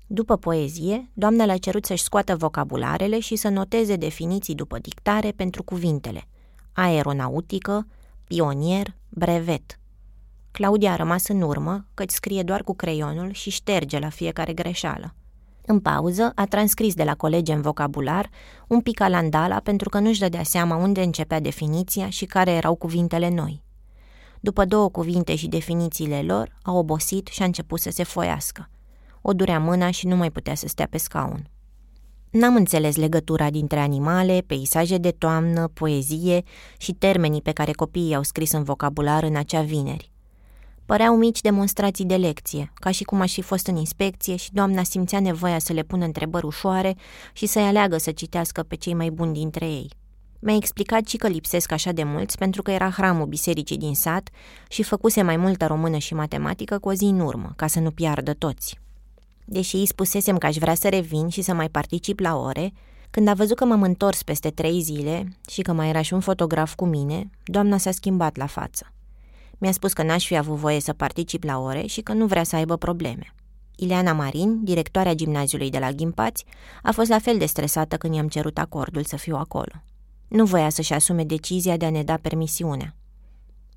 [0.08, 5.64] După poezie, doamna l-a cerut să-și scoată vocabularele și să noteze definiții după dictare pentru
[5.64, 6.28] cuvintele
[6.74, 7.88] aeronautică,
[8.24, 9.80] pionier, brevet.
[10.52, 15.16] Claudia a rămas în urmă, căci scrie doar cu creionul și șterge la fiecare greșeală.
[15.70, 18.30] În pauză, a transcris de la colegi în vocabular
[18.68, 23.30] un pic alandala pentru că nu-și dădea seama unde începea definiția și care erau cuvintele
[23.30, 23.64] noi.
[24.40, 28.70] După două cuvinte și definițiile lor, a obosit și a început să se foiască.
[29.22, 31.50] O durea mâna și nu mai putea să stea pe scaun.
[32.30, 36.44] N-am înțeles legătura dintre animale, peisaje de toamnă, poezie
[36.78, 40.12] și termenii pe care copiii au scris în vocabular în acea vineri.
[40.88, 44.84] Păreau mici demonstrații de lecție, ca și cum aș fi fost în inspecție și doamna
[44.84, 46.96] simțea nevoia să le pună întrebări ușoare
[47.34, 49.90] și să-i aleagă să citească pe cei mai buni dintre ei.
[50.40, 54.30] Mi-a explicat și că lipsesc așa de mulți pentru că era hramul bisericii din sat
[54.70, 57.92] și făcuse mai multă română și matematică cu o zi în urmă, ca să nu
[57.92, 58.80] piardă toți.
[59.46, 62.74] Deși îi spusesem că aș vrea să revin și să mai particip la ore,
[63.10, 66.20] când a văzut că m-am întors peste trei zile și că mai era și un
[66.20, 68.92] fotograf cu mine, doamna s-a schimbat la față.
[69.58, 72.44] Mi-a spus că n-aș fi avut voie să particip la ore și că nu vrea
[72.44, 73.34] să aibă probleme.
[73.76, 76.46] Ileana Marin, directoarea gimnaziului de la Ghimpați,
[76.82, 79.72] a fost la fel de stresată când i-am cerut acordul să fiu acolo.
[80.28, 82.96] Nu voia să-și asume decizia de a ne da permisiunea.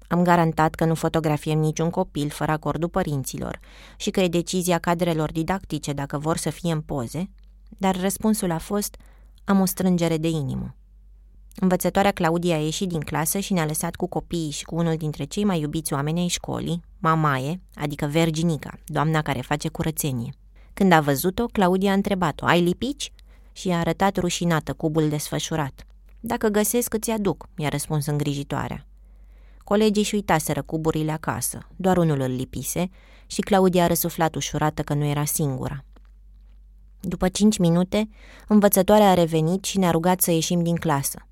[0.08, 3.60] Am garantat că nu fotografiem niciun copil fără acordul părinților
[3.96, 7.30] și că e decizia cadrelor didactice dacă vor să fie în poze,
[7.68, 8.96] dar răspunsul a fost
[9.44, 10.74] am o strângere de inimă.
[11.56, 15.24] Învățătoarea Claudia a ieșit din clasă și ne-a lăsat cu copiii și cu unul dintre
[15.24, 20.32] cei mai iubiți oameni ai școlii, Mamaie, adică Verginica, doamna care face curățenie.
[20.74, 23.12] Când a văzut-o, Claudia a întrebat-o, ai lipici?
[23.52, 25.86] Și i-a arătat rușinată cubul desfășurat.
[26.20, 28.86] Dacă găsesc, îți aduc, i-a răspuns îngrijitoarea.
[29.64, 32.90] Colegii și uitaseră cuburile acasă, doar unul îl lipise
[33.26, 35.84] și Claudia a răsuflat ușurată că nu era singura.
[37.00, 38.08] După cinci minute,
[38.48, 41.24] învățătoarea a revenit și ne-a rugat să ieșim din clasă.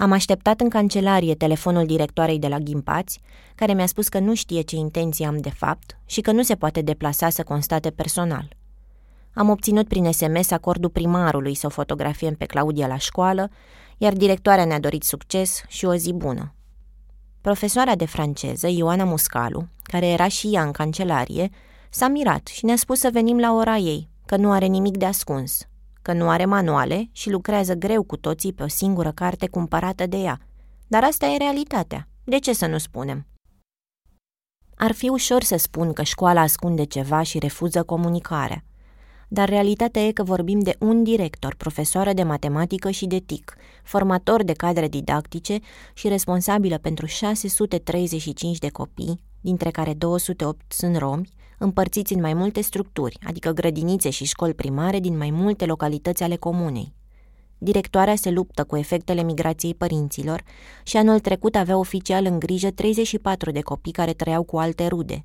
[0.00, 3.20] Am așteptat în cancelarie telefonul directoarei de la Ghimpați,
[3.54, 6.54] care mi-a spus că nu știe ce intenții am de fapt și că nu se
[6.54, 8.56] poate deplasa să constate personal.
[9.34, 13.50] Am obținut prin SMS acordul primarului să o fotografiem pe Claudia la școală,
[13.96, 16.54] iar directoarea ne-a dorit succes și o zi bună.
[17.40, 21.50] Profesoara de franceză, Ioana Muscalu, care era și ea în cancelarie,
[21.90, 25.04] s-a mirat și ne-a spus să venim la ora ei, că nu are nimic de
[25.04, 25.68] ascuns,
[26.08, 30.16] că nu are manuale și lucrează greu cu toții pe o singură carte cumpărată de
[30.16, 30.40] ea.
[30.86, 32.08] Dar asta e realitatea.
[32.24, 33.26] De ce să nu spunem?
[34.76, 38.64] Ar fi ușor să spun că școala ascunde ceva și refuză comunicarea.
[39.28, 44.42] Dar realitatea e că vorbim de un director, profesoară de matematică și de TIC, formator
[44.42, 45.58] de cadre didactice
[45.94, 52.60] și responsabilă pentru 635 de copii, dintre care 208 sunt romi, împărțiți în mai multe
[52.60, 56.96] structuri, adică grădinițe și școli primare din mai multe localități ale comunei.
[57.58, 60.42] Directoarea se luptă cu efectele migrației părinților
[60.82, 65.24] și anul trecut avea oficial în grijă 34 de copii care trăiau cu alte rude.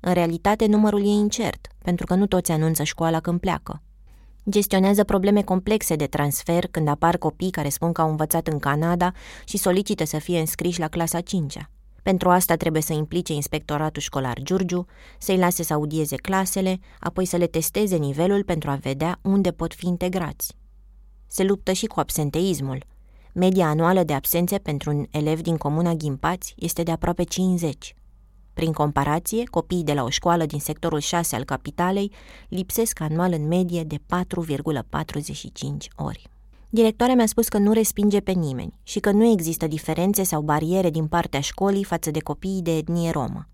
[0.00, 3.82] În realitate, numărul e incert, pentru că nu toți anunță școala când pleacă.
[4.50, 9.12] Gestionează probleme complexe de transfer când apar copii care spun că au învățat în Canada
[9.44, 11.81] și solicită să fie înscriși la clasa 5 -a.
[12.02, 14.86] Pentru asta trebuie să implice inspectoratul școlar Giurgiu,
[15.18, 19.74] să-i lase să audieze clasele, apoi să le testeze nivelul pentru a vedea unde pot
[19.74, 20.56] fi integrați.
[21.26, 22.84] Se luptă și cu absenteismul.
[23.32, 27.94] Media anuală de absențe pentru un elev din comuna Ghimpați este de aproape 50.
[28.54, 32.12] Prin comparație, copiii de la o școală din sectorul 6 al capitalei
[32.48, 34.00] lipsesc anual în medie de 4,45
[35.96, 36.31] ori.
[36.74, 40.90] Directoarea mi-a spus că nu respinge pe nimeni și că nu există diferențe sau bariere
[40.90, 43.48] din partea școlii față de copiii de etnie romă.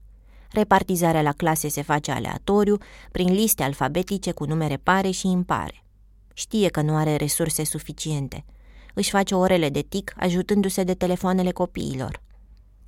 [0.50, 2.76] Repartizarea la clase se face aleatoriu,
[3.12, 5.84] prin liste alfabetice cu numere pare și impare.
[6.34, 8.44] Știe că nu are resurse suficiente.
[8.94, 12.22] Își face orele de tic ajutându-se de telefoanele copiilor.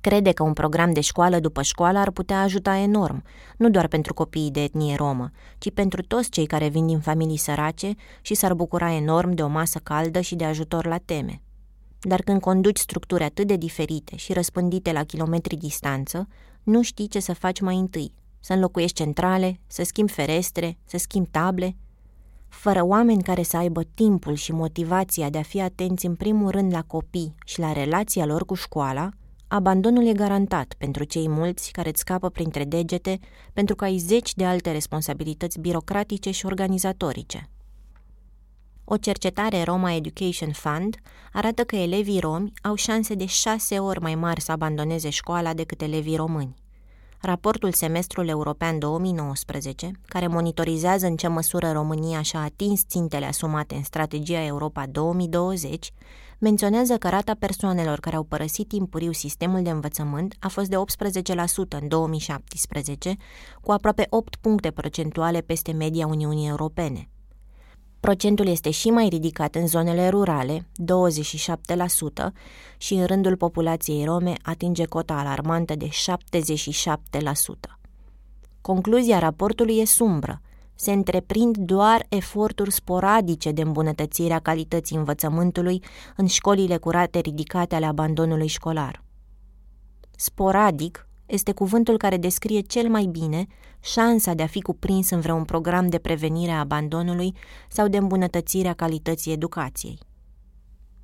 [0.01, 3.23] Crede că un program de școală după școală ar putea ajuta enorm,
[3.57, 7.37] nu doar pentru copiii de etnie romă, ci pentru toți cei care vin din familii
[7.37, 11.41] sărace și s-ar bucura enorm de o masă caldă și de ajutor la teme.
[11.99, 16.27] Dar când conduci structuri atât de diferite și răspândite la kilometri distanță,
[16.63, 18.13] nu știi ce să faci mai întâi.
[18.39, 21.75] Să înlocuiești centrale, să schimbi ferestre, să schimbi table.
[22.47, 26.73] Fără oameni care să aibă timpul și motivația de a fi atenți în primul rând
[26.73, 29.09] la copii și la relația lor cu școala,
[29.53, 33.19] Abandonul e garantat pentru cei mulți care îți scapă printre degete
[33.53, 37.49] pentru că ai zeci de alte responsabilități birocratice și organizatorice.
[38.83, 40.95] O cercetare Roma Education Fund
[41.33, 45.81] arată că elevii romi au șanse de șase ori mai mari să abandoneze școala decât
[45.81, 46.55] elevii români.
[47.21, 53.83] Raportul Semestrul European 2019, care monitorizează în ce măsură România și-a atins țintele asumate în
[53.83, 55.91] strategia Europa 2020,
[56.41, 61.81] menționează că rata persoanelor care au părăsit timpuriu sistemul de învățământ a fost de 18%
[61.81, 63.15] în 2017,
[63.61, 67.09] cu aproape 8 puncte procentuale peste media Uniunii Europene.
[67.99, 72.31] Procentul este și mai ridicat în zonele rurale, 27%,
[72.77, 75.89] și în rândul populației rome atinge cota alarmantă de 77%.
[78.61, 80.41] Concluzia raportului e sumbră–
[80.81, 85.83] se întreprind doar eforturi sporadice de îmbunătățire a calității învățământului
[86.15, 89.03] în școlile curate ridicate ale abandonului școlar.
[90.15, 93.47] Sporadic este cuvântul care descrie cel mai bine
[93.79, 97.35] șansa de a fi cuprins în vreun program de prevenire a abandonului
[97.69, 99.99] sau de îmbunătățire a calității educației.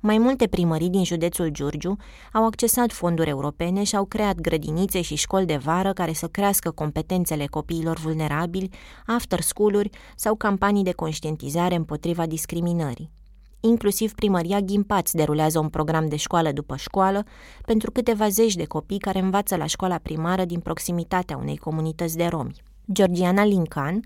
[0.00, 1.96] Mai multe primării din județul Giurgiu
[2.32, 6.70] au accesat fonduri europene și au creat grădinițe și școli de vară care să crească
[6.70, 8.70] competențele copiilor vulnerabili,
[9.06, 13.10] after school-uri sau campanii de conștientizare împotriva discriminării.
[13.60, 17.24] Inclusiv primăria Ghimpați derulează un program de școală după școală
[17.64, 22.26] pentru câteva zeci de copii care învață la școala primară din proximitatea unei comunități de
[22.26, 22.62] romi.
[22.92, 24.00] Georgiana Lincan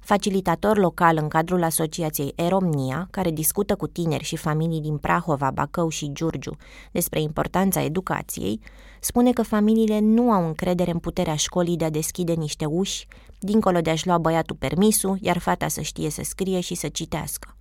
[0.00, 5.88] facilitator local în cadrul asociației Eromnia, care discută cu tineri și familii din Prahova, Bacău
[5.88, 6.56] și Giurgiu
[6.92, 8.60] despre importanța educației,
[9.00, 13.06] spune că familiile nu au încredere în puterea școlii de a deschide niște uși,
[13.38, 17.56] dincolo de a-și lua băiatul permisul, iar fata să știe să scrie și să citească.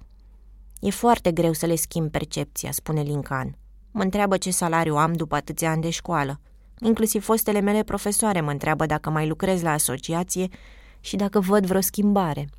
[0.80, 3.58] E foarte greu să le schimb percepția, spune Lincan.
[3.92, 6.40] Mă întreabă ce salariu am după atâția ani de școală.
[6.80, 10.48] Inclusiv fostele mele profesoare mă întreabă dacă mai lucrez la asociație
[11.08, 12.50] și dacă văd vreo schimbare.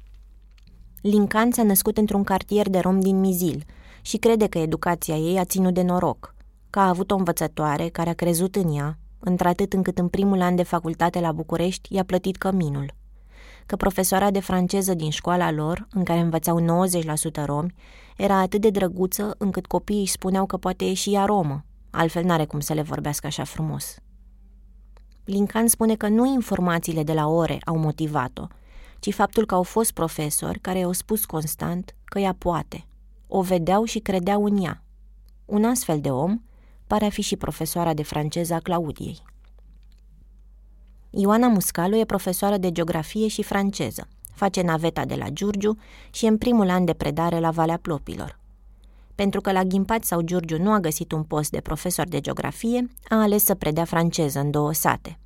[1.00, 3.64] Lincan s-a născut într-un cartier de rom din Mizil
[4.02, 6.34] și crede că educația ei a ținut de noroc,
[6.70, 10.56] că a avut o învățătoare care a crezut în ea, într-atât încât în primul an
[10.56, 12.94] de facultate la București i-a plătit căminul.
[13.66, 16.88] Că profesoara de franceză din școala lor, în care învățau
[17.42, 17.74] 90% romi,
[18.16, 22.44] era atât de drăguță încât copiii își spuneau că poate ieși ea romă, altfel n-are
[22.44, 23.98] cum să le vorbească așa frumos.
[25.28, 28.46] Lincan spune că nu informațiile de la ore au motivat-o,
[28.98, 32.86] ci faptul că au fost profesori care i-au spus constant că ea poate.
[33.26, 34.82] O vedeau și credeau în ea.
[35.44, 36.40] Un astfel de om
[36.86, 39.22] pare a fi și profesoara de franceză a Claudiei.
[41.10, 44.08] Ioana Muscalu e profesoară de geografie și franceză.
[44.34, 45.78] Face naveta de la Giurgiu
[46.10, 48.38] și e în primul an de predare la Valea Plopilor.
[49.18, 52.90] Pentru că la Ghimpat sau Giurgiu nu a găsit un post de profesor de geografie,
[53.08, 55.18] a ales să predea franceză în două sate.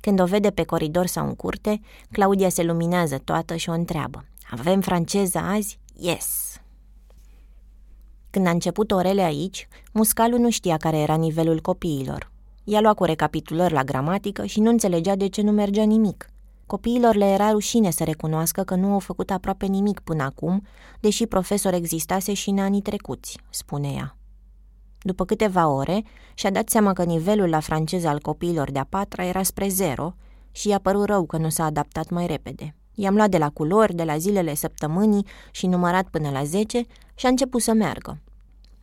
[0.00, 4.24] Când o vede pe coridor sau în curte, Claudia se luminează toată și o întreabă.
[4.50, 5.78] Avem franceză azi?
[5.98, 6.56] Yes!
[8.30, 12.30] Când a început orele aici, Muscalu nu știa care era nivelul copiilor.
[12.64, 16.30] I-a luat cu recapitulări la gramatică și nu înțelegea de ce nu mergea nimic.
[16.66, 20.62] Copiilor le era rușine să recunoască că nu au făcut aproape nimic până acum,
[21.00, 24.16] deși profesor existase și în anii trecuți, spune ea.
[25.00, 29.42] După câteva ore, și-a dat seama că nivelul la franceză al copiilor de-a patra era
[29.42, 30.14] spre zero
[30.50, 32.74] și i-a părut rău că nu s-a adaptat mai repede.
[32.94, 37.26] I-am luat de la culori, de la zilele săptămânii și numărat până la zece și
[37.26, 38.20] a început să meargă.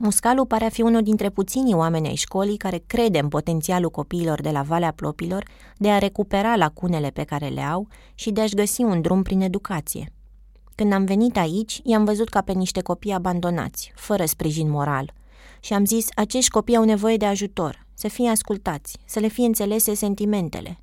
[0.03, 4.41] Muscalu pare a fi unul dintre puținii oameni ai școlii care crede în potențialul copiilor
[4.41, 5.45] de la Valea Plopilor
[5.77, 9.41] de a recupera lacunele pe care le au și de a-și găsi un drum prin
[9.41, 10.11] educație.
[10.75, 15.13] Când am venit aici, i-am văzut ca pe niște copii abandonați, fără sprijin moral.
[15.59, 19.45] Și am zis, acești copii au nevoie de ajutor, să fie ascultați, să le fie
[19.45, 20.79] înțelese sentimentele.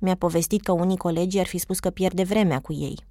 [0.00, 3.04] Mi-a povestit că unii colegi ar fi spus că pierde vremea cu ei,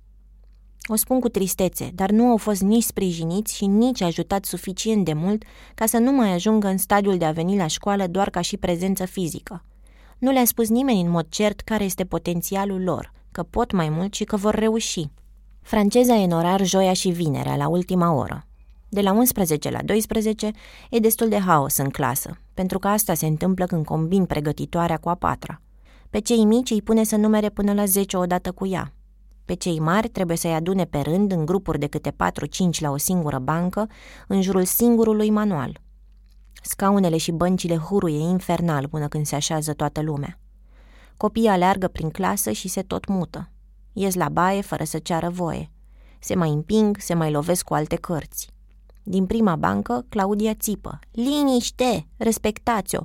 [0.88, 5.14] o spun cu tristețe, dar nu au fost nici sprijiniți și nici ajutați suficient de
[5.14, 5.44] mult
[5.76, 8.58] ca să nu mai ajungă în stadiul de a veni la școală doar ca și
[8.58, 9.66] prezență fizică.
[10.18, 14.14] Nu le-a spus nimeni în mod cert care este potențialul lor, că pot mai mult
[14.14, 15.10] și că vor reuși.
[15.62, 18.46] Franceza e în orar joia și vinerea, la ultima oră.
[18.90, 20.52] De la 11 la 12
[20.90, 25.10] e destul de haos în clasă, pentru că asta se întâmplă când combin pregătitoarea cu
[25.10, 25.62] a patra.
[26.10, 28.94] Pe cei mici îi pune să numere până la 10 odată cu ea,
[29.46, 32.16] pe cei mari trebuie să-i adune pe rând în grupuri de câte 4-5
[32.80, 33.88] la o singură bancă,
[34.28, 35.80] în jurul singurului manual.
[36.62, 40.40] Scaunele și băncile huruie infernal până când se așează toată lumea.
[41.18, 43.50] Copiii aleargă prin clasă și se tot mută.
[43.94, 45.72] Ies la baie fără să ceară voie.
[46.20, 48.50] Se mai împing, se mai lovesc cu alte cărți.
[49.04, 51.00] Din prima bancă, Claudia țipă.
[51.12, 52.08] Liniște!
[52.18, 53.02] Respectați-o!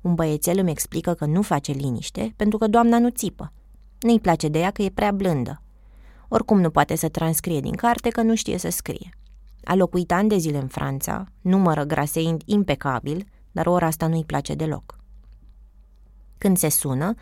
[0.00, 3.52] Un băiețel îmi explică că nu face liniște pentru că doamna nu țipă.
[4.00, 5.62] Nu-i place de ea că e prea blândă.
[6.28, 9.10] Oricum nu poate să transcrie din carte că nu știe să scrie.
[9.64, 14.54] A locuit ani de zile în Franța, numără graseind impecabil, dar ora asta nu-i place
[14.54, 14.98] deloc.
[16.38, 17.14] Când se sună,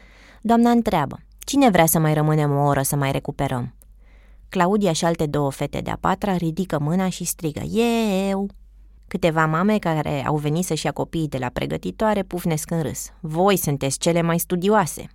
[0.43, 3.75] doamna întreabă, cine vrea să mai rămânem o oră să mai recuperăm?
[4.49, 8.49] Claudia și alte două fete de-a patra ridică mâna și strigă, eu!
[9.09, 13.13] Câteva mame care au venit să-și ia copiii de la pregătitoare pufnesc în râs.
[13.21, 15.07] Voi sunteți cele mai studioase!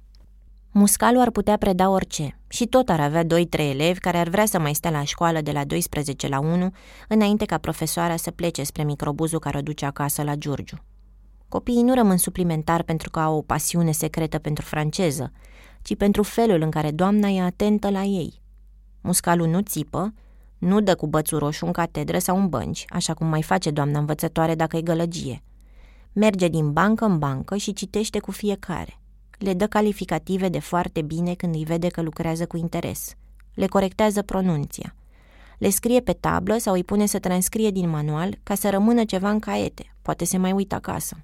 [0.74, 4.60] Muscalu ar putea preda orice și tot ar avea 2-3 elevi care ar vrea să
[4.60, 6.72] mai stea la școală de la 12 la 1
[7.08, 10.78] înainte ca profesoara să plece spre microbuzul care o duce acasă la Giurgiu.
[11.50, 15.32] Copiii nu rămân suplimentar pentru că au o pasiune secretă pentru franceză,
[15.82, 18.42] ci pentru felul în care doamna e atentă la ei.
[19.02, 20.14] Muscalu nu țipă,
[20.58, 24.00] nu dă cu bățul roșu în catedră sau în bănci, așa cum mai face doamna
[24.00, 25.44] învățătoare dacă e gălăgie.
[26.14, 29.01] Merge din bancă în bancă și citește cu fiecare
[29.42, 33.16] le dă calificative de foarte bine când îi vede că lucrează cu interes.
[33.54, 34.96] Le corectează pronunția.
[35.58, 39.30] Le scrie pe tablă sau îi pune să transcrie din manual ca să rămână ceva
[39.30, 39.96] în caiete.
[40.02, 41.18] Poate se mai uită acasă.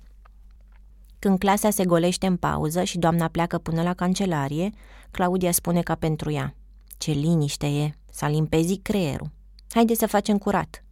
[1.19, 4.69] Când clasa se golește în pauză și doamna pleacă până la cancelarie,
[5.11, 6.55] Claudia spune ca pentru ea.
[6.97, 9.31] Ce liniște e, s-a limpezit creierul.
[9.69, 10.83] Haide să facem curat.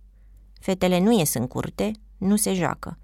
[0.60, 2.98] Fetele nu ies în curte, nu se joacă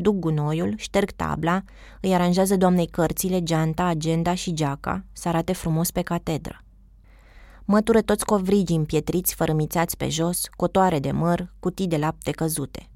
[0.00, 1.62] duc gunoiul, șterg tabla,
[2.00, 6.62] îi aranjează doamnei cărțile, geanta, agenda și geaca, să arate frumos pe catedră.
[7.64, 12.88] Mătură toți covrigii împietriți fărâmițați pe jos, cotoare de măr, cutii de lapte căzute.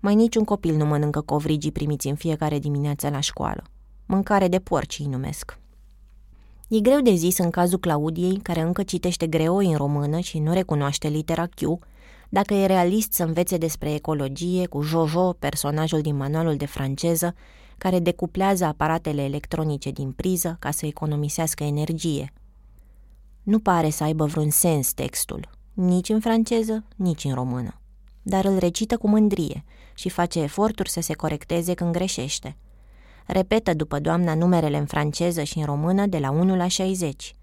[0.00, 3.62] Mai niciun copil nu mănâncă covrigii primiți în fiecare dimineață la școală.
[4.06, 5.58] Mâncare de porci îi numesc.
[6.68, 10.52] E greu de zis în cazul Claudiei, care încă citește greoi în română și nu
[10.52, 11.78] recunoaște litera Q,
[12.34, 17.34] dacă e realist să învețe despre ecologie cu Jojo, personajul din manualul de franceză,
[17.78, 22.32] care decuplează aparatele electronice din priză ca să economisească energie.
[23.42, 27.80] Nu pare să aibă vreun sens textul, nici în franceză, nici în română,
[28.22, 29.64] dar îl recită cu mândrie
[29.94, 32.56] și face eforturi să se corecteze când greșește.
[33.26, 37.36] Repetă după doamna numerele în franceză și în română de la 1 la 60.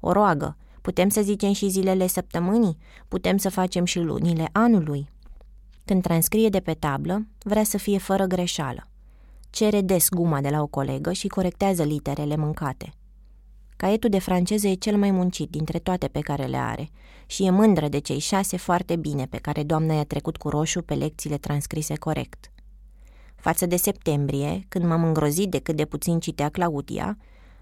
[0.00, 0.56] O roagă,
[0.88, 2.76] Putem să zicem și zilele săptămânii,
[3.08, 5.08] putem să facem și lunile anului.
[5.84, 8.88] Când transcrie de pe tablă, vrea să fie fără greșeală.
[9.50, 12.92] Cere des guma de la o colegă și corectează literele mâncate.
[13.76, 16.90] Caietul de franceză e cel mai muncit dintre toate pe care le are
[17.26, 20.82] și e mândră de cei șase foarte bine pe care doamna i-a trecut cu roșu
[20.82, 22.52] pe lecțiile transcrise corect.
[23.36, 27.18] Față de septembrie, când m-am îngrozit de cât de puțin citea Claudia,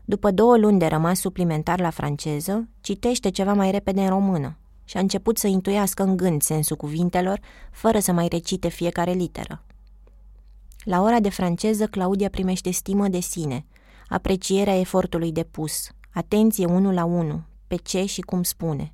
[0.08, 4.96] după două luni de rămas suplimentar la franceză, citește ceva mai repede în română și
[4.96, 7.40] a început să intuiască în gând sensul cuvintelor,
[7.72, 9.64] fără să mai recite fiecare literă.
[10.84, 13.66] La ora de franceză, Claudia primește stimă de sine,
[14.08, 18.92] aprecierea efortului depus, atenție unul la unul, pe ce și cum spune.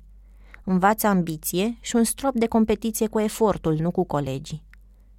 [0.63, 4.63] Învață ambiție și un strop de competiție cu efortul, nu cu colegii.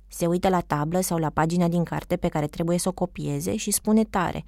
[0.09, 3.57] Se uită la tablă sau la pagina din carte pe care trebuie să o copieze
[3.57, 4.45] și spune tare,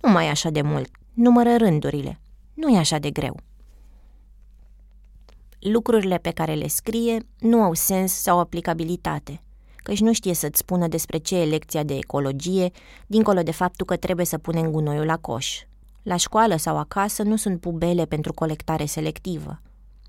[0.00, 2.20] nu mai așa de mult, numără rândurile,
[2.54, 3.36] nu e așa de greu.
[5.58, 9.42] Lucrurile pe care le scrie nu au sens sau aplicabilitate,
[9.76, 12.70] căci nu știe să-ți spună despre ce e lecția de ecologie,
[13.06, 15.62] dincolo de faptul că trebuie să punem gunoiul la coș.
[16.02, 19.60] La școală sau acasă nu sunt pubele pentru colectare selectivă,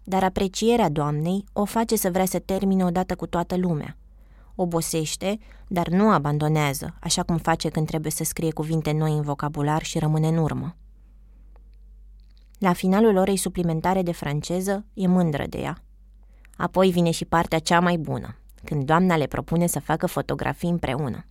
[0.03, 3.97] dar aprecierea doamnei o face să vrea să termine odată cu toată lumea.
[4.59, 9.83] Obosește, dar nu abandonează, așa cum face când trebuie să scrie cuvinte noi în vocabular
[9.83, 10.75] și rămâne în urmă.
[12.57, 15.83] La finalul orei suplimentare de franceză e mândră de ea.
[16.55, 21.25] Apoi vine și partea cea mai bună, când doamna le propune să facă fotografii împreună.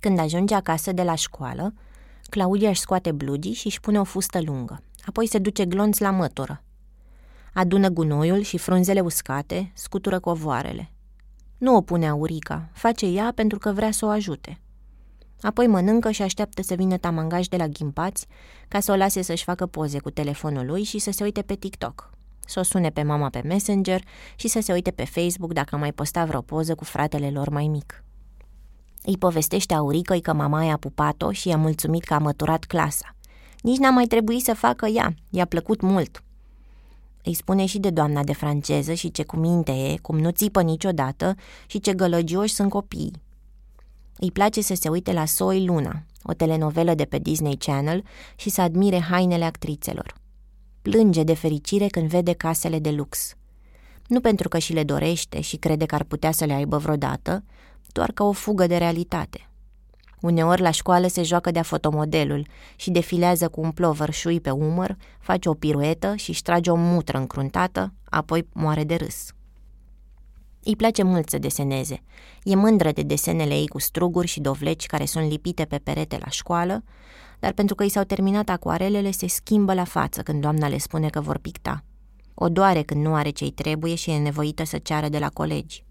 [0.00, 1.74] Când ajunge acasă de la școală,
[2.30, 4.82] Claudia își scoate blugii și își pune o fustă lungă.
[5.06, 6.62] Apoi se duce glonț la mătură.
[7.54, 10.92] Adună gunoiul și frunzele uscate, scutură covoarele.
[11.58, 14.60] Nu o pune Aurica, face ea pentru că vrea să o ajute.
[15.40, 18.26] Apoi mănâncă și așteaptă să vină tamangaj de la ghimpați
[18.68, 21.54] ca să o lase să-și facă poze cu telefonul lui și să se uite pe
[21.54, 22.10] TikTok.
[22.46, 24.04] Să o sune pe mama pe Messenger
[24.36, 27.66] și să se uite pe Facebook dacă mai posta vreo poză cu fratele lor mai
[27.66, 28.04] mic.
[29.02, 33.16] Îi povestește Auricăi că mama i-a pupat-o și i-a mulțumit că a măturat clasa.
[33.60, 36.22] Nici n-a mai trebuit să facă ea, i-a plăcut mult.
[37.24, 41.34] Îi spune și de doamna de franceză și ce cuminte e, cum nu țipă niciodată
[41.66, 43.12] și ce gălăgioși sunt copiii.
[44.18, 48.04] Îi place să se uite la Soy Luna, o telenovelă de pe Disney Channel,
[48.36, 50.14] și să admire hainele actrițelor.
[50.82, 53.36] Plânge de fericire când vede casele de lux.
[54.06, 57.44] Nu pentru că și le dorește și crede că ar putea să le aibă vreodată,
[57.92, 59.50] doar ca o fugă de realitate.
[60.22, 62.46] Uneori la școală se joacă de-a fotomodelul
[62.76, 66.74] și defilează cu un plover șui pe umăr, face o piruetă și își trage o
[66.74, 69.32] mutră încruntată, apoi moare de râs.
[70.64, 72.02] Îi place mult să deseneze.
[72.42, 76.28] E mândră de desenele ei cu struguri și dovleci care sunt lipite pe perete la
[76.28, 76.84] școală,
[77.38, 81.08] dar pentru că i s-au terminat acuarelele, se schimbă la față când doamna le spune
[81.08, 81.84] că vor picta.
[82.34, 85.84] O doare când nu are ce-i trebuie și e nevoită să ceară de la colegi.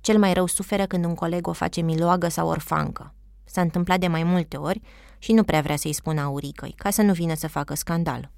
[0.00, 3.12] Cel mai rău suferă când un coleg o face miloagă sau orfancă.
[3.50, 4.80] S-a întâmplat de mai multe ori
[5.18, 8.30] și nu prea vrea să-i spună Auricăi, ca să nu vină să facă scandal.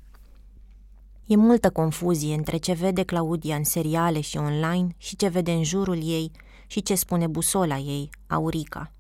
[1.27, 5.65] E multă confuzie între ce vede Claudia în seriale și online și ce vede în
[5.65, 6.31] jurul ei
[6.67, 8.93] și ce spune busola ei, Aurica.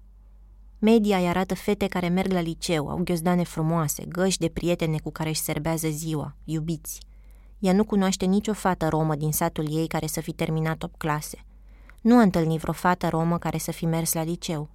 [0.78, 5.10] Media îi arată fete care merg la liceu, au ghiozdane frumoase, găși de prietene cu
[5.10, 7.00] care își serbează ziua, iubiți.
[7.58, 11.44] Ea nu cunoaște nicio fată romă din satul ei care să fi terminat top clase.
[12.00, 14.68] Nu a întâlnit vreo fată romă care să fi mers la liceu.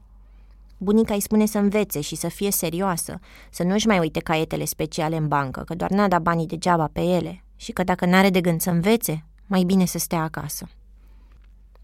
[0.78, 3.20] Bunica îi spune să învețe și să fie serioasă,
[3.52, 7.02] să nu-și mai uite caietele speciale în bancă, că doar n-a dat banii degeaba pe
[7.02, 10.68] ele și că dacă n-are de gând să învețe, mai bine să stea acasă.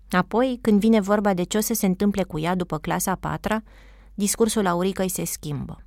[0.10, 3.16] Apoi, când vine vorba de ce o să se întâmple cu ea după clasa a
[3.16, 3.64] patra,
[4.14, 5.84] discursul Auricăi se schimbă.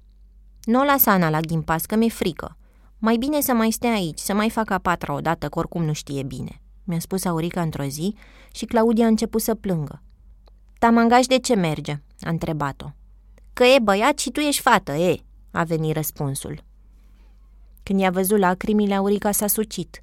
[0.63, 2.57] Nu o lasa Ana la ghimpas, că mi-e frică.
[2.99, 5.93] Mai bine să mai stea aici, să mai facă a patra odată, că oricum nu
[5.93, 8.15] știe bine mi-a spus Aurica într-o zi
[8.53, 10.03] și Claudia a început să plângă.
[10.79, 12.87] Tamangaj de ce merge?" A întrebat-o.
[13.53, 15.17] Că e băiat și tu ești fată, e,"
[15.51, 16.65] a venit răspunsul.
[17.83, 20.03] Când i-a văzut lacrimile, Aurica s-a sucit.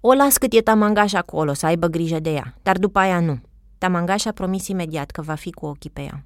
[0.00, 3.40] O las cât e Tamangaș acolo, să aibă grijă de ea, dar după aia nu.
[3.78, 6.24] Tamangaș a promis imediat că va fi cu ochii pe ea.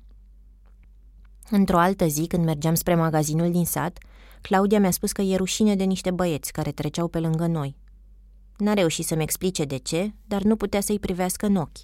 [1.51, 3.99] Într-o altă zi, când mergeam spre magazinul din sat,
[4.41, 7.77] Claudia mi-a spus că e rușine de niște băieți care treceau pe lângă noi.
[8.57, 11.79] N-a reușit să-mi explice de ce, dar nu putea să-i privească în ochi.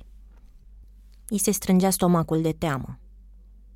[1.28, 2.98] I se strângea stomacul de teamă.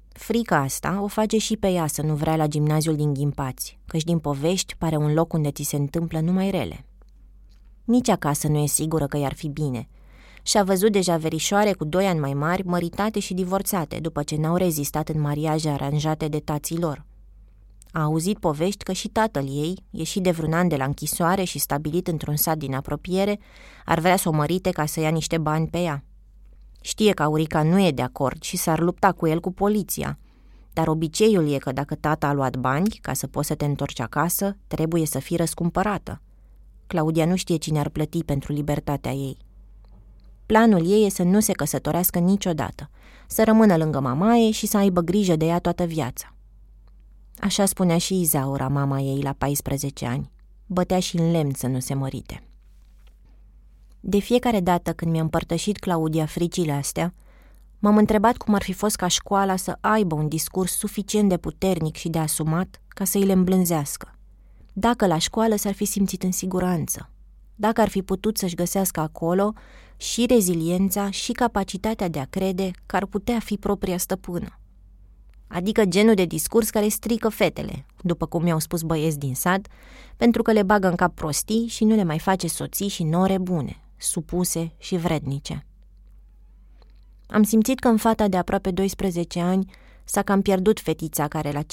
[0.08, 4.04] Frica asta o face și pe ea să nu vrea la gimnaziul din Ghimpați, căci
[4.04, 6.86] din povești pare un loc unde ți se întâmplă numai rele.
[7.84, 9.88] Nici acasă nu e sigură că i-ar fi bine.
[10.42, 14.56] Și-a văzut deja verișoare cu doi ani mai mari, măritate și divorțate, după ce n-au
[14.56, 17.04] rezistat în mariaje aranjate de tații lor.
[17.90, 21.58] A auzit povești că și tatăl ei, ieșit de vreun an de la închisoare și
[21.58, 23.38] stabilit într-un sat din apropiere,
[23.84, 26.04] ar vrea să o mărite ca să ia niște bani pe ea.
[26.86, 30.18] Știe că Aurica nu e de acord și s-ar lupta cu el cu poliția,
[30.72, 34.00] Dar obiceiul e că dacă tata a luat bani ca să poți să te întorci
[34.00, 36.20] acasă, trebuie să fii răscumpărată.
[36.86, 39.36] Claudia nu știe cine ar plăti pentru libertatea ei.
[40.46, 42.90] Planul ei e să nu se căsătorească niciodată,
[43.26, 46.34] să rămână lângă mamaie și să aibă grijă de ea toată viața.
[47.38, 50.30] Așa spunea și Izaura, mama ei, la 14 ani.
[50.66, 52.42] Bătea și în lemn să nu se mărite.
[54.08, 57.14] De fiecare dată când mi-a împărtășit Claudia fricile astea,
[57.78, 61.96] m-am întrebat cum ar fi fost ca școala să aibă un discurs suficient de puternic
[61.96, 64.18] și de asumat ca să îi le îmblânzească.
[64.72, 67.10] Dacă la școală s-ar fi simțit în siguranță,
[67.54, 69.52] dacă ar fi putut să-și găsească acolo
[69.96, 74.58] și reziliența și capacitatea de a crede că ar putea fi propria stăpână.
[75.46, 79.66] Adică genul de discurs care strică fetele, după cum mi-au spus băieți din sat,
[80.16, 83.38] pentru că le bagă în cap prostii și nu le mai face soții și nore
[83.38, 85.66] bune, supuse și vrednice.
[87.26, 89.70] Am simțit că în fata de aproape 12 ani
[90.04, 91.64] s-a cam pierdut fetița care la 5-6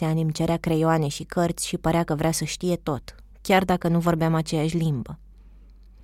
[0.00, 3.88] ani îmi cerea creioane și cărți și părea că vrea să știe tot, chiar dacă
[3.88, 5.18] nu vorbeam aceeași limbă.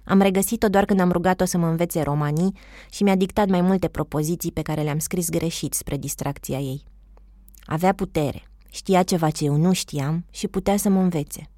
[0.05, 2.57] Am regăsit-o doar când am rugat-o să mă învețe romanii
[2.91, 6.85] și mi-a dictat mai multe propoziții pe care le-am scris greșit spre distracția ei.
[7.65, 11.49] Avea putere, știa ceva ce eu nu știam și putea să mă învețe.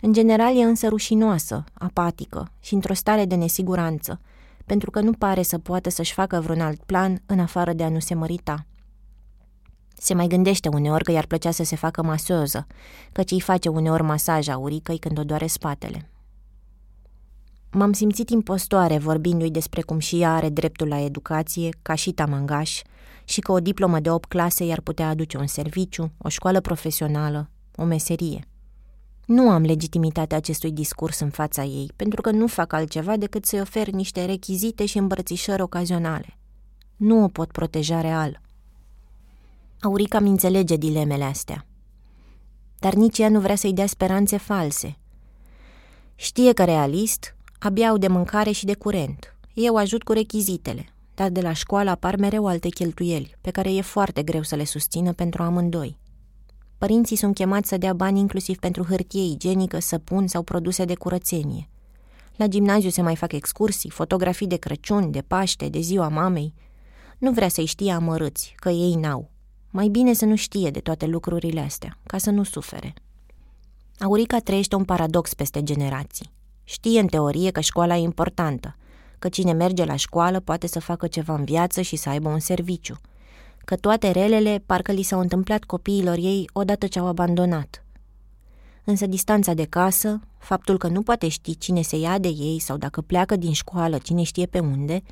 [0.00, 4.20] În general e însă rușinoasă, apatică și într-o stare de nesiguranță,
[4.66, 7.88] pentru că nu pare să poată să-și facă vreun alt plan în afară de a
[7.88, 8.66] nu se mărita.
[9.96, 12.66] Se mai gândește uneori că i-ar plăcea să se facă masoză,
[13.12, 16.10] căci îi face uneori masaj auricăi când o doare spatele.
[17.72, 22.82] M-am simțit impostoare vorbindu-i despre cum și ea are dreptul la educație, ca și tamangaș,
[23.24, 27.50] și că o diplomă de 8 clase i-ar putea aduce un serviciu, o școală profesională,
[27.76, 28.49] o meserie.
[29.30, 33.60] Nu am legitimitatea acestui discurs în fața ei, pentru că nu fac altceva decât să-i
[33.60, 36.38] ofer niște rechizite și îmbrățișări ocazionale.
[36.96, 38.40] Nu o pot proteja real.
[39.80, 41.66] Aurica mi înțelege dilemele astea.
[42.78, 44.98] Dar nici ea nu vrea să-i dea speranțe false.
[46.14, 49.36] Știe că realist, abia au de mâncare și de curent.
[49.54, 53.80] Eu ajut cu rechizitele, dar de la școală apar mereu alte cheltuieli, pe care e
[53.80, 55.98] foarte greu să le susțină pentru amândoi.
[56.80, 61.68] Părinții sunt chemați să dea bani inclusiv pentru hârtie igienică, săpun sau produse de curățenie.
[62.36, 66.54] La gimnaziu se mai fac excursii, fotografii de Crăciun, de Paște, de ziua mamei.
[67.18, 69.30] Nu vrea să-i știe amărâți, că ei n-au.
[69.70, 72.94] Mai bine să nu știe de toate lucrurile astea, ca să nu sufere.
[73.98, 76.30] Aurica trăiește un paradox peste generații.
[76.64, 78.76] Știe în teorie că școala e importantă,
[79.18, 82.40] că cine merge la școală poate să facă ceva în viață și să aibă un
[82.40, 83.00] serviciu,
[83.64, 87.84] că toate relele parcă li s-au întâmplat copiilor ei odată ce au abandonat.
[88.84, 92.76] Însă distanța de casă, faptul că nu poate ști cine se ia de ei sau
[92.76, 95.02] dacă pleacă din școală cine știe pe unde,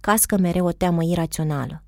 [0.00, 1.82] cască mereu o teamă irațională.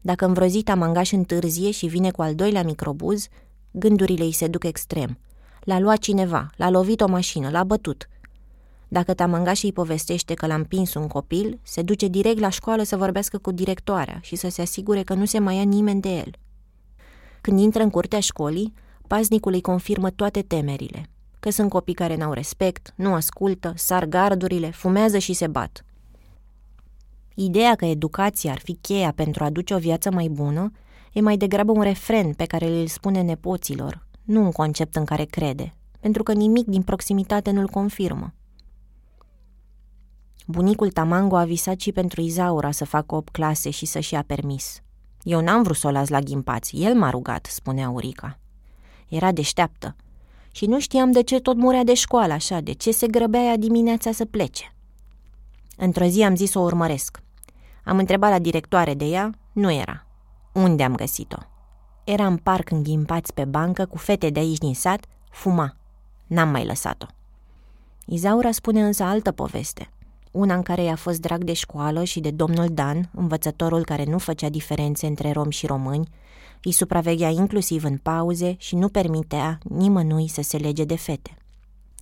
[0.00, 3.28] Dacă în vreo zi tamangaș întârzie și vine cu al doilea microbuz,
[3.70, 5.18] gândurile îi se duc extrem.
[5.60, 8.08] L-a luat cineva, l-a lovit o mașină, l-a bătut–
[8.92, 12.96] dacă tamangașii îi povestește că l-a împins un copil, se duce direct la școală să
[12.96, 16.30] vorbească cu directoarea și să se asigure că nu se mai ia nimeni de el.
[17.40, 18.72] Când intră în curtea școlii,
[19.06, 21.08] paznicul îi confirmă toate temerile,
[21.40, 25.84] că sunt copii care n-au respect, nu ascultă, sar gardurile, fumează și se bat.
[27.34, 30.72] Ideea că educația ar fi cheia pentru a aduce o viață mai bună
[31.12, 35.24] e mai degrabă un refren pe care îl spune nepoților, nu un concept în care
[35.24, 38.34] crede, pentru că nimic din proximitate nu-l confirmă.
[40.50, 44.80] Bunicul Tamango a visat și pentru Izaura să facă 8 clase și să-și ia permis.
[45.22, 48.38] Eu n-am vrut să o las la ghimpați, el m-a rugat, spunea Urica.
[49.08, 49.96] Era deșteaptă
[50.50, 53.56] și nu știam de ce tot murea de școală așa, de ce se grăbea ea
[53.56, 54.74] dimineața să plece.
[55.76, 57.22] Într-o zi am zis să o urmăresc.
[57.84, 60.06] Am întrebat la directoare de ea, nu era.
[60.52, 61.38] Unde am găsit-o?
[62.04, 65.76] Era în parc înghimpați pe bancă cu fete de aici din sat, fuma.
[66.26, 67.06] N-am mai lăsat-o.
[68.06, 69.90] Izaura spune însă altă poveste–
[70.30, 74.18] una în care i-a fost drag de școală și de domnul Dan, învățătorul care nu
[74.18, 76.08] făcea diferențe între romi și români,
[76.62, 81.34] îi supraveghea inclusiv în pauze și nu permitea nimănui să se lege de fete.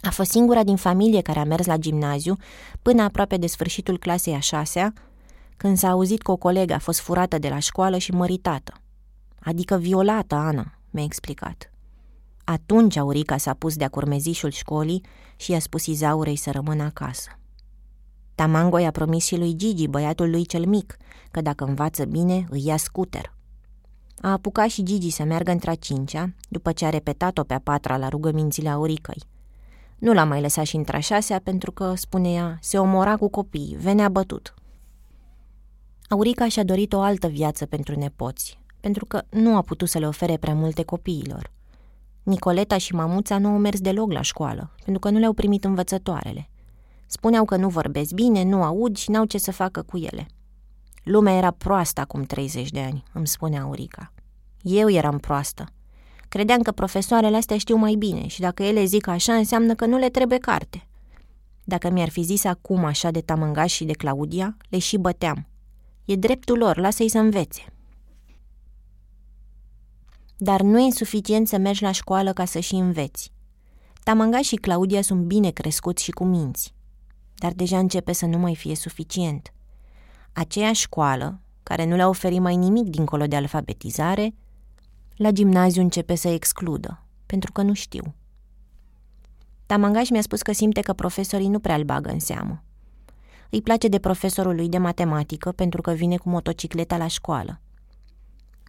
[0.03, 2.37] A fost singura din familie care a mers la gimnaziu
[2.83, 4.93] până aproape de sfârșitul clasei a șasea,
[5.57, 8.73] când s-a auzit că o colegă a fost furată de la școală și măritată.
[9.41, 11.73] Adică violată, Ana, mi-a explicat.
[12.45, 15.05] Atunci Aurica s-a pus de-a curmezișul școlii
[15.37, 17.38] și i-a spus Izaurei să rămână acasă.
[18.39, 20.97] Tamango i-a promis și lui Gigi, băiatul lui cel mic,
[21.31, 23.35] că dacă învață bine, îi ia scuter.
[24.21, 27.97] A apucat și Gigi să meargă într-a cincea, după ce a repetat-o pe a patra
[27.97, 29.23] la rugămințile auricăi.
[29.99, 33.77] Nu l-a mai lăsat și într-a șasea pentru că, spune ea, se omora cu copii,
[33.81, 34.55] venea bătut.
[36.09, 40.07] Aurica și-a dorit o altă viață pentru nepoți, pentru că nu a putut să le
[40.07, 41.51] ofere prea multe copiilor.
[42.23, 46.49] Nicoleta și mamuța nu au mers deloc la școală, pentru că nu le-au primit învățătoarele.
[47.11, 50.27] Spuneau că nu vorbesc bine, nu aud și n-au ce să facă cu ele.
[51.05, 54.13] Lumea era proastă acum 30 de ani, îmi spune Aurica.
[54.63, 55.73] Eu eram proastă.
[56.29, 59.99] Credeam că profesoarele astea știu mai bine și dacă ele zic așa, înseamnă că nu
[59.99, 60.87] le trebuie carte.
[61.65, 65.47] Dacă mi-ar fi zis acum așa de Tamângaș și de Claudia, le și băteam.
[66.05, 67.65] E dreptul lor, lasă-i să învețe.
[70.37, 73.33] Dar nu e suficient să mergi la școală ca să și înveți.
[74.03, 76.77] Tamanga și Claudia sunt bine crescuți și cu minți.
[77.39, 79.53] Dar deja începe să nu mai fie suficient.
[80.33, 84.35] Aceea școală, care nu le-a oferit mai nimic dincolo de alfabetizare,
[85.17, 88.15] la gimnaziu începe să excludă, pentru că nu știu.
[89.67, 92.63] Tamangaș mi-a spus că simte că profesorii nu prea îl bagă în seamă.
[93.51, 97.61] Îi place de profesorul lui de matematică pentru că vine cu motocicleta la școală.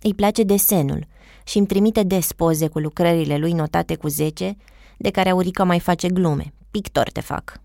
[0.01, 1.07] Îi place desenul
[1.45, 4.57] și îmi trimite des poze cu lucrările lui notate cu 10,
[4.97, 6.53] de care Aurica mai face glume.
[6.72, 7.61] Pictor te fac.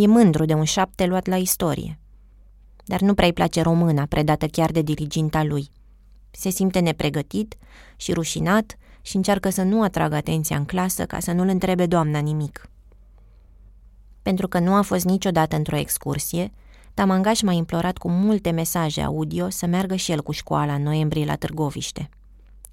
[0.00, 1.98] E mândru de un șapte luat la istorie.
[2.84, 5.70] Dar nu prea-i place româna, predată chiar de diriginta lui.
[6.30, 7.56] Se simte nepregătit
[7.96, 12.18] și rușinat și încearcă să nu atragă atenția în clasă ca să nu-l întrebe doamna
[12.18, 12.70] nimic.
[14.22, 16.52] Pentru că nu a fost niciodată într-o excursie,
[16.94, 21.24] Tamangaș m-a implorat cu multe mesaje audio să meargă și el cu școala în noiembrie
[21.24, 22.08] la Târgoviște.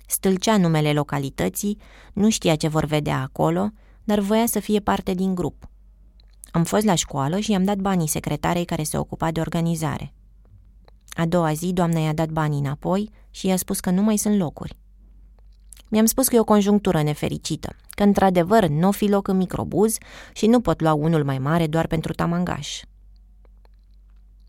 [0.06, 1.78] Stâlcea numele localității,
[2.14, 3.70] nu știa ce vor vedea acolo,
[4.04, 5.70] dar voia să fie parte din grup.
[6.52, 10.14] Am fost la școală și i-am dat banii secretarei care se ocupa de organizare.
[11.10, 14.38] A doua zi, doamna i-a dat banii înapoi și i-a spus că nu mai sunt
[14.38, 14.78] locuri.
[15.90, 19.98] Mi-am spus că e o conjunctură nefericită, că într-adevăr nu o fi loc în microbuz
[20.34, 22.82] și nu pot lua unul mai mare doar pentru tamangaș.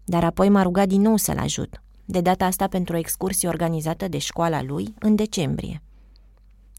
[0.05, 4.09] Dar apoi m-a rugat din nou să-l ajut, de data asta pentru o excursie organizată
[4.09, 5.83] de școala lui în decembrie.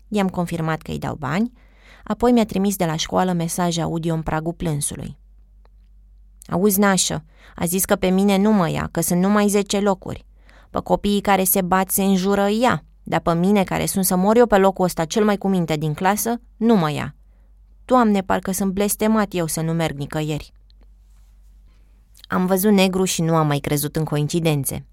[0.08, 1.52] I-am confirmat că îi dau bani,
[2.12, 5.18] apoi mi-a trimis de la școală mesaje audio în pragul plânsului.
[6.48, 7.24] Auzi, nașă,
[7.56, 10.26] a zis că pe mine nu mă ia, că sunt numai 10 locuri.
[10.70, 14.38] Pe copiii care se bat se înjură ea, dar pe mine, care sunt să mor
[14.38, 17.16] eu pe locul ăsta cel mai cu minte din clasă, nu mă ia.
[17.86, 20.54] Doamne, parcă sunt blestemat eu să nu merg nicăieri.
[22.28, 24.86] Am văzut negru și nu am mai crezut în coincidențe.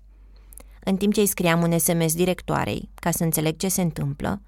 [0.84, 4.40] În timp ce îi scriam un SMS directoarei, ca să înțeleg ce se întâmplă,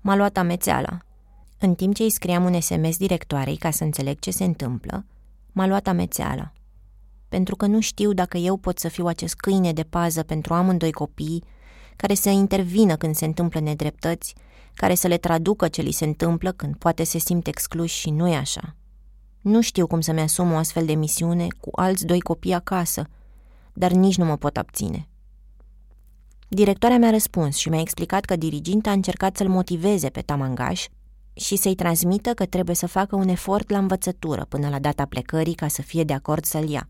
[0.00, 0.98] m-a luat amețeala.
[1.64, 5.04] În timp ce îi scriam un SMS directoarei, ca să înțeleg ce se întâmplă,
[5.52, 6.52] m-a luat amețeala.
[7.28, 10.92] Pentru că nu știu dacă eu pot să fiu acest câine de pază pentru amândoi
[10.92, 11.44] copii
[11.96, 14.34] care să intervină când se întâmplă nedreptăți,
[14.74, 18.28] care să le traducă ce li se întâmplă când poate se simt excluși și nu
[18.28, 18.76] e așa.
[19.40, 23.08] Nu știu cum să-mi asum o astfel de misiune cu alți doi copii acasă,
[23.72, 25.08] dar nici nu mă pot abține.
[26.48, 30.86] Directoarea mi-a răspuns și mi-a explicat că diriginta a încercat să-l motiveze pe Tamangaș
[31.34, 35.54] și să-i transmită că trebuie să facă un efort la învățătură până la data plecării
[35.54, 36.88] ca să fie de acord să-l ia.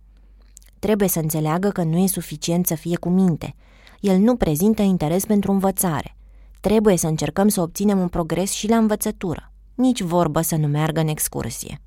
[0.79, 3.55] Trebuie să înțeleagă că nu e suficient să fie cu minte–
[4.05, 6.17] el nu prezintă interes pentru învățare.
[6.61, 9.53] Trebuie să încercăm să obținem un progres și la învățătură.
[9.75, 11.81] Nici vorbă să nu meargă în excursie.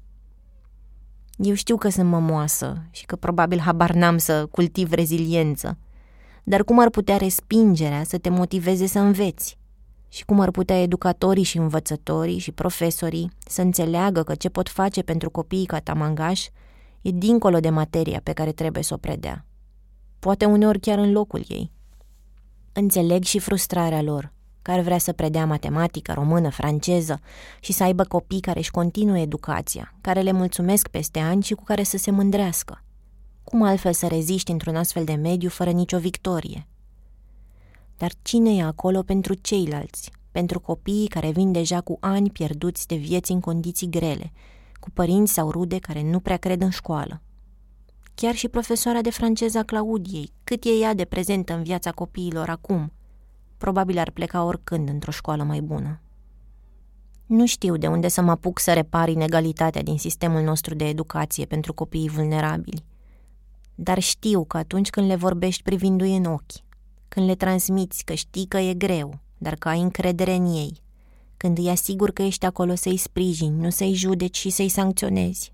[1.35, 5.77] Eu știu că sunt mămoasă și că probabil habar n-am să cultiv reziliență,
[6.43, 9.57] dar cum ar putea respingerea să te motiveze să înveți?
[10.09, 15.01] Și cum ar putea educatorii și învățătorii și profesorii să înțeleagă că ce pot face
[15.01, 16.47] pentru copiii ca tamangaș
[17.01, 19.45] e dincolo de materia pe care trebuie să o predea.
[20.19, 21.71] Poate uneori chiar în locul ei.
[22.73, 27.19] Înțeleg și frustrarea lor, care vrea să predea matematică, română, franceză
[27.59, 31.63] și să aibă copii care își continuă educația, care le mulțumesc peste ani și cu
[31.63, 32.83] care să se mândrească.
[33.43, 36.67] Cum altfel să reziști într-un astfel de mediu fără nicio victorie?
[37.97, 42.95] Dar cine e acolo pentru ceilalți, pentru copiii care vin deja cu ani pierduți de
[42.95, 44.31] vieți în condiții grele,
[44.79, 47.21] cu părinți sau rude care nu prea cred în școală?
[48.19, 52.49] chiar și profesoara de franceză a Claudiei, cât e ea de prezentă în viața copiilor
[52.49, 52.91] acum.
[53.57, 56.01] Probabil ar pleca oricând într-o școală mai bună.
[57.25, 61.45] Nu știu de unde să mă apuc să repar inegalitatea din sistemul nostru de educație
[61.45, 62.85] pentru copiii vulnerabili.
[63.75, 66.66] Dar știu că atunci când le vorbești privindu-i în ochi,
[67.07, 70.81] când le transmiți că știi că e greu, dar că ai încredere în ei,
[71.37, 75.53] când îi asigur că ești acolo să-i sprijini, nu să-i judeci și să-i sancționezi.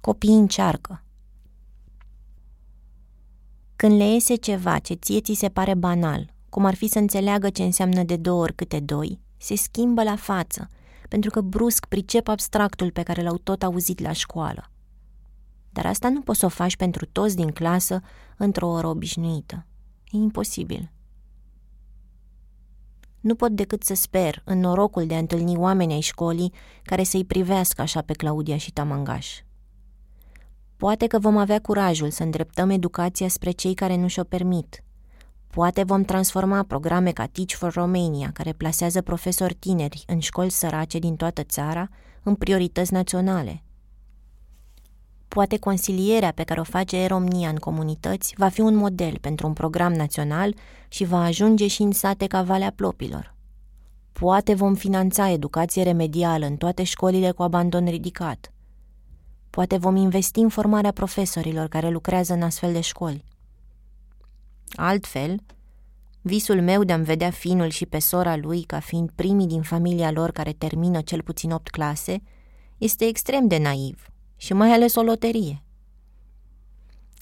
[0.00, 1.00] Copiii încearcă,
[3.76, 7.50] când le iese ceva ce ție ți se pare banal, cum ar fi să înțeleagă
[7.50, 10.68] ce înseamnă de două ori câte doi, se schimbă la față,
[11.08, 14.70] pentru că brusc pricep abstractul pe care l-au tot auzit la școală.
[15.70, 18.00] Dar asta nu poți să o faci pentru toți din clasă
[18.36, 19.66] într-o oră obișnuită.
[20.10, 20.90] E imposibil.
[23.20, 26.52] Nu pot decât să sper în norocul de a întâlni oameni ai școlii
[26.82, 29.40] care să-i privească așa pe Claudia și Tamangaș.
[30.76, 34.84] Poate că vom avea curajul să îndreptăm educația spre cei care nu și-o permit.
[35.46, 40.98] Poate vom transforma programe ca Teach for Romania, care plasează profesori tineri în școli sărace
[40.98, 41.88] din toată țara,
[42.22, 43.62] în priorități naționale.
[45.28, 49.52] Poate consilierea pe care o face Eromnia în comunități va fi un model pentru un
[49.52, 50.54] program național
[50.88, 53.34] și va ajunge și în sate ca Valea Plopilor.
[54.12, 58.52] Poate vom finanța educație remedială în toate școlile cu abandon ridicat.
[59.50, 63.24] Poate vom investi în formarea profesorilor care lucrează în astfel de școli.
[64.74, 65.36] Altfel,
[66.20, 70.10] visul meu de a-mi vedea finul și pe sora lui ca fiind primii din familia
[70.10, 72.22] lor care termină cel puțin opt clase,
[72.78, 75.62] este extrem de naiv și mai ales o loterie.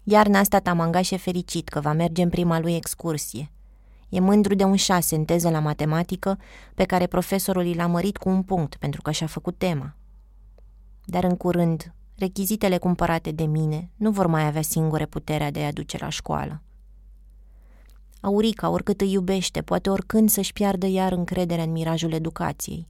[0.05, 3.51] Iarna asta Tamangaș e fericit că va merge în prima lui excursie.
[4.09, 6.39] E mândru de un șase în teză la matematică
[6.75, 9.95] pe care profesorul l-a mărit cu un punct pentru că și-a făcut tema.
[11.05, 15.67] Dar în curând, rechizitele cumpărate de mine nu vor mai avea singure puterea de a
[15.67, 16.63] aduce la școală.
[18.21, 22.89] Aurica, oricât îi iubește, poate oricând să-și piardă iar încrederea în mirajul educației,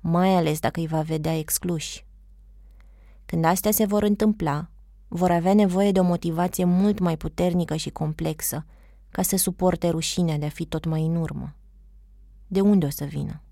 [0.00, 2.06] mai ales dacă îi va vedea excluși.
[3.32, 4.68] Când astea se vor întâmpla,
[5.08, 8.64] vor avea nevoie de o motivație mult mai puternică și complexă
[9.10, 11.54] ca să suporte rușinea de a fi tot mai în urmă.
[12.46, 13.42] De unde o să vină?